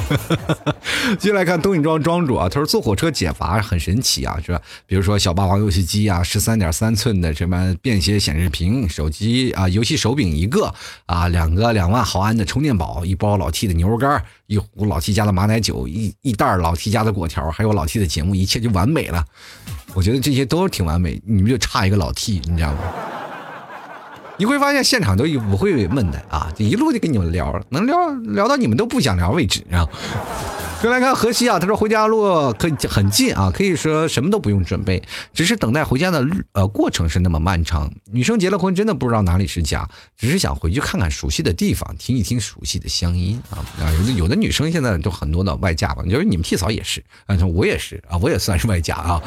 [1.20, 4.62] 接来看东影庄庄主啊，他说坐火车解乏很神奇啊，是吧？
[4.86, 10.74] 比如说小霸王游戏机啊，十三点三寸的什么便携显示屏，手机啊，游戏手柄一个
[11.08, 19.26] 啊，两个两万毫安的充电宝，一包老 T 的牛肉干，一壶老 T 家的马奶酒，一一袋老 T 家的果条，还有老 T 的节目，一切就完美了。
[19.94, 22.80] 我觉得这些都挺完美，你们就差一个老 T，你知道吗？
[24.38, 29.88] 你会发现现场都不会闷的啊，就一路就跟你们聊，能聊聊到你们都不想聊为止啊。
[30.80, 35.02] 再来看河西啊，他说回家路可以很近啊，可以说什么都不用准备，
[35.34, 37.92] 只是等待回家的呃过程是那么漫长。
[38.12, 43.90] 女生结了婚真的不知道哪里是家，只是想回去看看熟悉的地方，听一听熟悉的乡音啊啊！
[44.00, 49.20] 有的有的女生现在都很多的外嫁吧，就是你们替嫂也是啊，我也是啊，我也算是外嫁啊。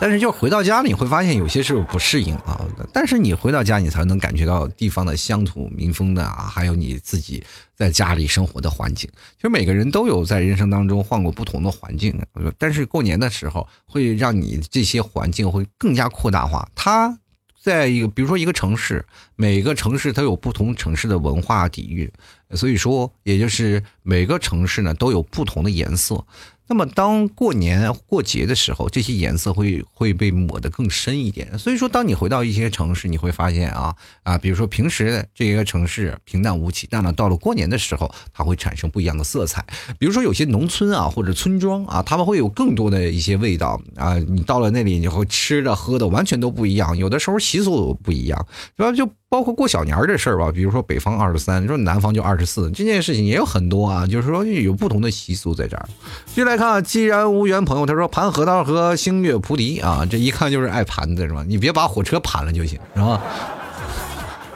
[0.00, 2.60] 但是就回到家里，你会发现有些时候不适应啊。
[2.92, 7.42] 但是你回到家，你才能感觉到地方的乡土民风的啊，还有你自己
[7.74, 9.10] 在家里生活的环境。
[9.36, 12.18] 其实每个人都有在人生当中换过不同的环境，
[12.56, 16.68] 但是过年的时候会让你这些环境会更加扩大化。
[16.74, 17.18] 它
[17.60, 22.10] 在一个，比如说一个城市，每个城市它有不同城市的文化底蕴，
[22.52, 26.24] 所以说也就是每个城市呢都有不同的颜色。
[26.68, 31.58] 那么，当过年过节的时候，这些颜色会会被抹得更深一点。
[31.58, 39.64] 所以说，当你回到一些城市，你会发现啊啊，比如说平时这一个城市平淡无奇，但呢，到了过年的时候，它会产生不一样的色彩。
[39.98, 44.18] 比如说有些农村啊或者村庄啊，他们会有更多的一些味道啊。
[44.18, 48.46] 你到了那里，你会吃的喝的完全都不一样，有的时候习俗不一样，
[48.76, 48.92] 是吧？
[48.92, 55.86] 就包括过小年儿这事儿吧，比如说北方二十三，说南方就二十四，这件事情也有很多啊，就是说有不同的习俗在这儿。
[56.24, 61.44] 继续来看，既然无缘朋友，他说盘核桃和星月菩提啊，这一看就是爱盘的是吧？
[61.46, 63.20] 你别把火车盘了就行，是吧？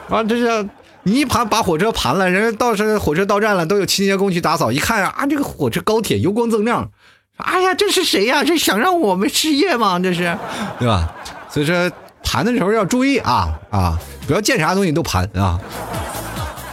[0.09, 0.67] 啊，这是
[1.03, 6.89] 你一盘把火车盘了，人家到时火车到站了，都有清洁工去打扫，一看啊，这个火车高铁油光锃亮，
[7.37, 8.43] 哎呀，这是谁呀？
[8.43, 9.99] 这想让我们失业吗？
[9.99, 10.35] 这是，
[10.79, 11.13] 对吧？
[11.47, 11.91] 所以说。
[12.23, 15.59] 盘的时候要注意啊啊，不要见啥东西都盘啊。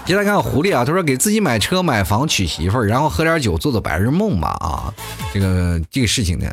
[0.06, 4.94] 接下来看狐狸啊，他说给自己买车买房娶媳妇儿，然后喝点酒做做白日梦吧啊。
[5.32, 6.46] 这个这个事情呢，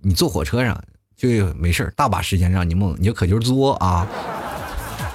[0.00, 0.80] 你坐火车上
[1.16, 4.06] 就没事儿大把时间让你梦，你就可劲儿作啊，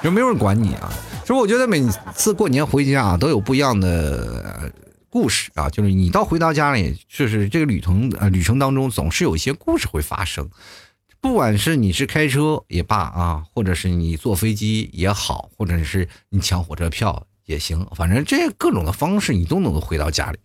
[0.03, 0.91] 就没有人管你啊。
[1.25, 4.71] 所以我觉得每次过年回家啊，都有不一样的
[5.09, 10.47] 故事啊，就是你到回到家里，就是这个旅程呃旅程当中，总是有一些故事会发生。
[11.21, 20.39] 不管是你是开车也罢啊，或者是你坐飞机也好，或者是你抢火车票也行，反正这各种的方式你都能够回到家里。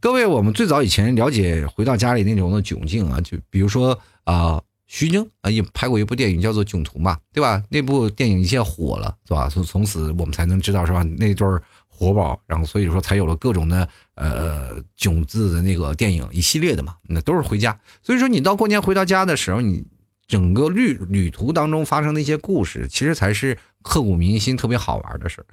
[0.00, 7.62] 各位，我们最早以前了解回到家里那种的窘境啊，就比如说啊，徐峥啊也拍过一部电影叫做《囧途》嘛，对吧？
[7.70, 9.48] 那部电影一下火了，是吧？
[9.48, 11.02] 从从此我们才能知道是吧？
[11.02, 11.48] 那对
[11.86, 17.80] 活宝，然后所以说才有了各种的呃囧字的那个电影一系列的嘛，那都是回家。
[18.02, 19.82] 所以说你到过年回到家的时候，你。
[20.28, 25.46] 整个旅旅途当中发生的一些故事，其实才是刻骨铭心、特别好玩的事儿。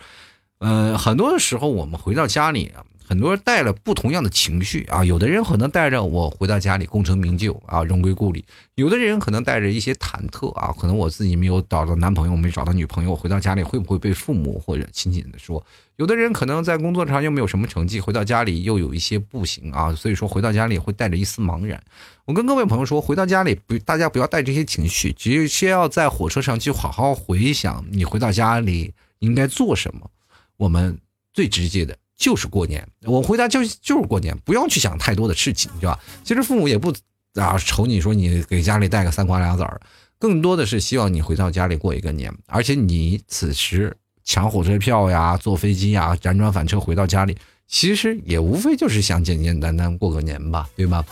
[0.60, 5.06] 嗯，很多的时候我们回到家里啊，很多人带了不同样的情绪啊。
[5.06, 8.42] 有的人可能带着我回到家里功成名就啊，荣归故里；
[8.76, 15.64] 有的人可能带着一些忐忑啊，可能我自己没有找到男朋友，没找到女朋友，回到家里会不会被父母或者亲戚的说？
[15.98, 21.82] 有的人可能在工作上又没有什么成绩，回到家里又有一些不行啊，所以说回到家里会带着一丝茫然。
[22.26, 30.10] 我跟各位朋友说，回到家里不，大家不要带这些情绪，只需要在火车上去好好回想你回到家里应该做什么。
[30.58, 30.98] 我们
[31.34, 36.00] 最直接的就是过年，我回家就就是过年，不要去想太多的事情，对吧？
[36.24, 36.94] 其实父母也不
[37.36, 39.70] 啊愁你说你给家里带个三瓜俩枣
[40.18, 43.96] 更多的是希望你回到家里过一个年，而且你此时。
[44.28, 47.38] 抢火车票呀，坐飞机呀，辗转反侧回到家里，
[47.68, 51.06] 其实也无非就是想简简单单过个年吧，对吧？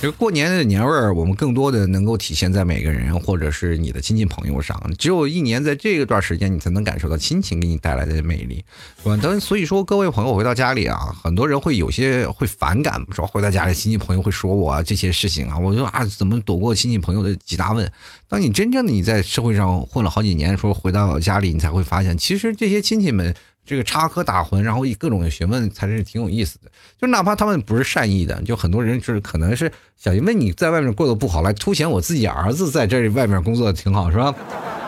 [0.00, 4.80] 这个过年的年味儿，我们更多的能够体现在每个人或者是你的亲戚朋友上。
[4.96, 8.64] 只有一年在这个段时间，你才能感受到亲情给你带来的魅力，
[9.02, 9.18] 是吧？
[9.20, 17.90] 但所以说，各位朋友回到家里啊，很多人会有些会反感，说回到家里亲戚朋友会说我这些事情啊，我就啊怎么躲过亲戚朋友的几大问？
[18.28, 23.34] 当你真正的你在社会上混了好几年，说回到家里，你才会发现，其实这些亲戚们。
[23.68, 26.70] 这个插科打诨，然后以各种学问才是挺有意思的。
[26.98, 34.34] 就哪怕他们不是善意的，就很多人就是可能是想因为你在外面过得不好，来凸显我自己儿子在这里外面工作挺好，是吧？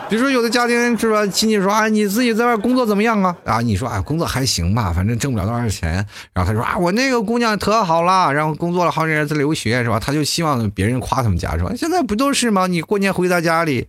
[0.09, 3.37] 比如说有的家庭是吧，亲戚说啊，你自己在外工作怎么样啊？
[3.45, 6.05] 啊，你说啊，工作还行吧，反正挣不了多少钱。
[6.33, 9.99] 然后他说啊，我那个姑娘可好了，然后工作了好几年在留学，是吧？
[9.99, 11.71] 他就希望别人夸他们家，是吧？
[11.77, 12.65] 现在不都是吗？
[12.65, 13.87] 你过年回到家里。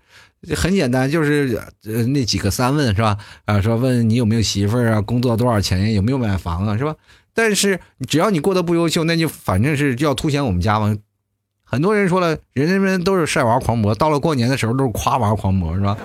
[0.57, 3.17] 很简单，就是呃那几个三问是吧？
[3.45, 6.97] 啊，说问你有没有媳妇儿啊，工作多少钱，有没有买房啊，是吧？
[7.33, 7.79] 但是
[8.09, 10.97] 只要你过得不优秀，那就反正是要凸显我们家嘛。
[11.63, 15.97] 很多人说了，人人们都是晒娃狂魔，到了过年的时候都是夸娃狂魔，是吧？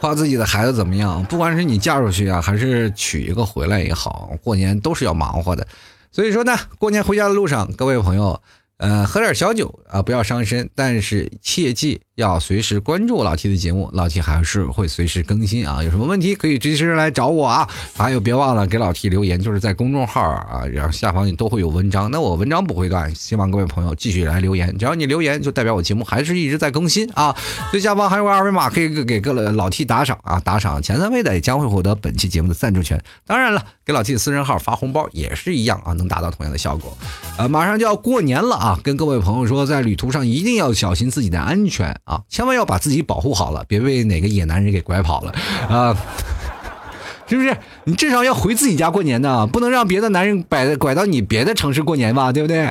[0.00, 1.24] 夸自己的孩子怎么样？
[1.26, 5.66] 不管是你嫁出去啊，还是娶一个回来也好，过年都是要忙活的。
[6.10, 8.42] 所以说呢，过年回家的路上，各位朋友。
[8.78, 15.80] 呃，喝点小酒啊，不要伤身，但是切记要随时关注老 T 的节目，老 T 还是会随时更新啊。
[15.82, 17.68] 有什么问题可以随时来找我啊。
[17.96, 22.10] 还有别忘了给老 T 留言，就是在公众号啊，然后下方你都会有文章。
[22.10, 27.34] 那我文章不会断，希望各位朋友继续来留言，只要你留言，就代表我节目还是一直在更新啊。
[27.70, 33.00] 最下方还有个二维码，可以给各老 T 打赏啊，打赏前三位的也将会获得本期节目的赞助权。
[33.24, 36.96] 当然了，给老 T 的私人号发红包也是一样啊，能达到同样的效果。
[37.38, 45.32] 呃，马上就要过年了啊，跟各位朋友说，在旅途上一定要小心自己的安全啊，千万要把自己保护好了，别被哪个野男人给拐跑了
[45.68, 45.96] 啊！
[47.26, 47.56] 是不是？
[47.84, 52.68] 你至少要回自己家过年呢，不能让别的男人拐拐到你别的城市过年吧，对不对？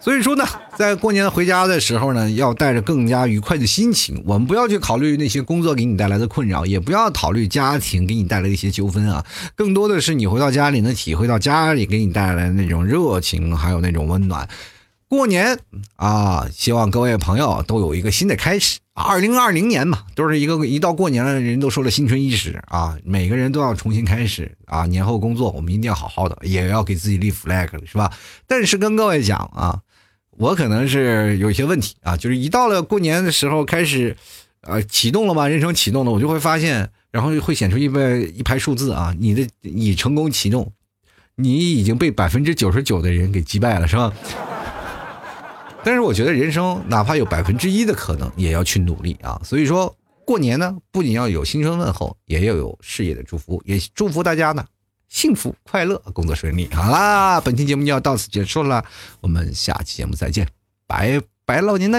[0.00, 0.46] 所以说呢，
[0.76, 4.22] 在过年回家的时候呢，要带着更加愉快的心情。
[4.26, 9.22] 我们不要去考虑那些工作给你带来的困扰，也不要考虑家庭给你带来的一些纠纷啊。
[9.54, 14.48] 更多的是你回到家里能体会到家里给你带来的那种热情，还有那种温暖。
[15.06, 15.58] 过年
[15.96, 18.78] 啊，希望各位朋友都有一个新的开始。
[18.94, 24.86] 二零二零年嘛，都是一个一到过年了，人都说了新春伊始啊，每个人都要重新开始啊。
[24.86, 28.10] 年后工作我们一定要好好的，也要给自己立 flag，是吧？
[28.46, 29.78] 但是跟各位讲啊。
[30.40, 34.16] 我可能是有一些问题啊，就是一到了过年的时候开始，
[34.62, 35.46] 呃，启动了嘛？
[35.46, 40.72] 人生启动了，我就会发现，然后会显出一排一排数字啊，你的已成功启动，
[41.34, 44.10] 你已经被百分之九十九的人给击败了，是吧？
[45.84, 49.38] 但是我觉得人生哪怕有百分之一的可能，也要去努力啊。
[49.44, 54.64] 所以说过年呢，不仅要有新春问候，也要有事业的祝福，也祝福大家呢
[55.10, 56.66] 幸福快乐，工作顺利。
[56.72, 58.82] 好啦，本期节目就要到此结束了，
[59.20, 60.48] 我们下期节目再见，
[60.86, 61.76] 拜拜喽。
[61.76, 61.98] 您呢？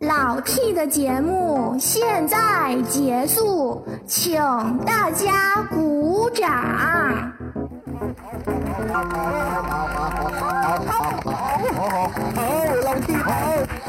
[0.00, 4.38] 老 t 的节目现在结束，请
[4.86, 7.34] 大家鼓掌。
[8.92, 9.34] 好老好
[13.24, 13.83] 好。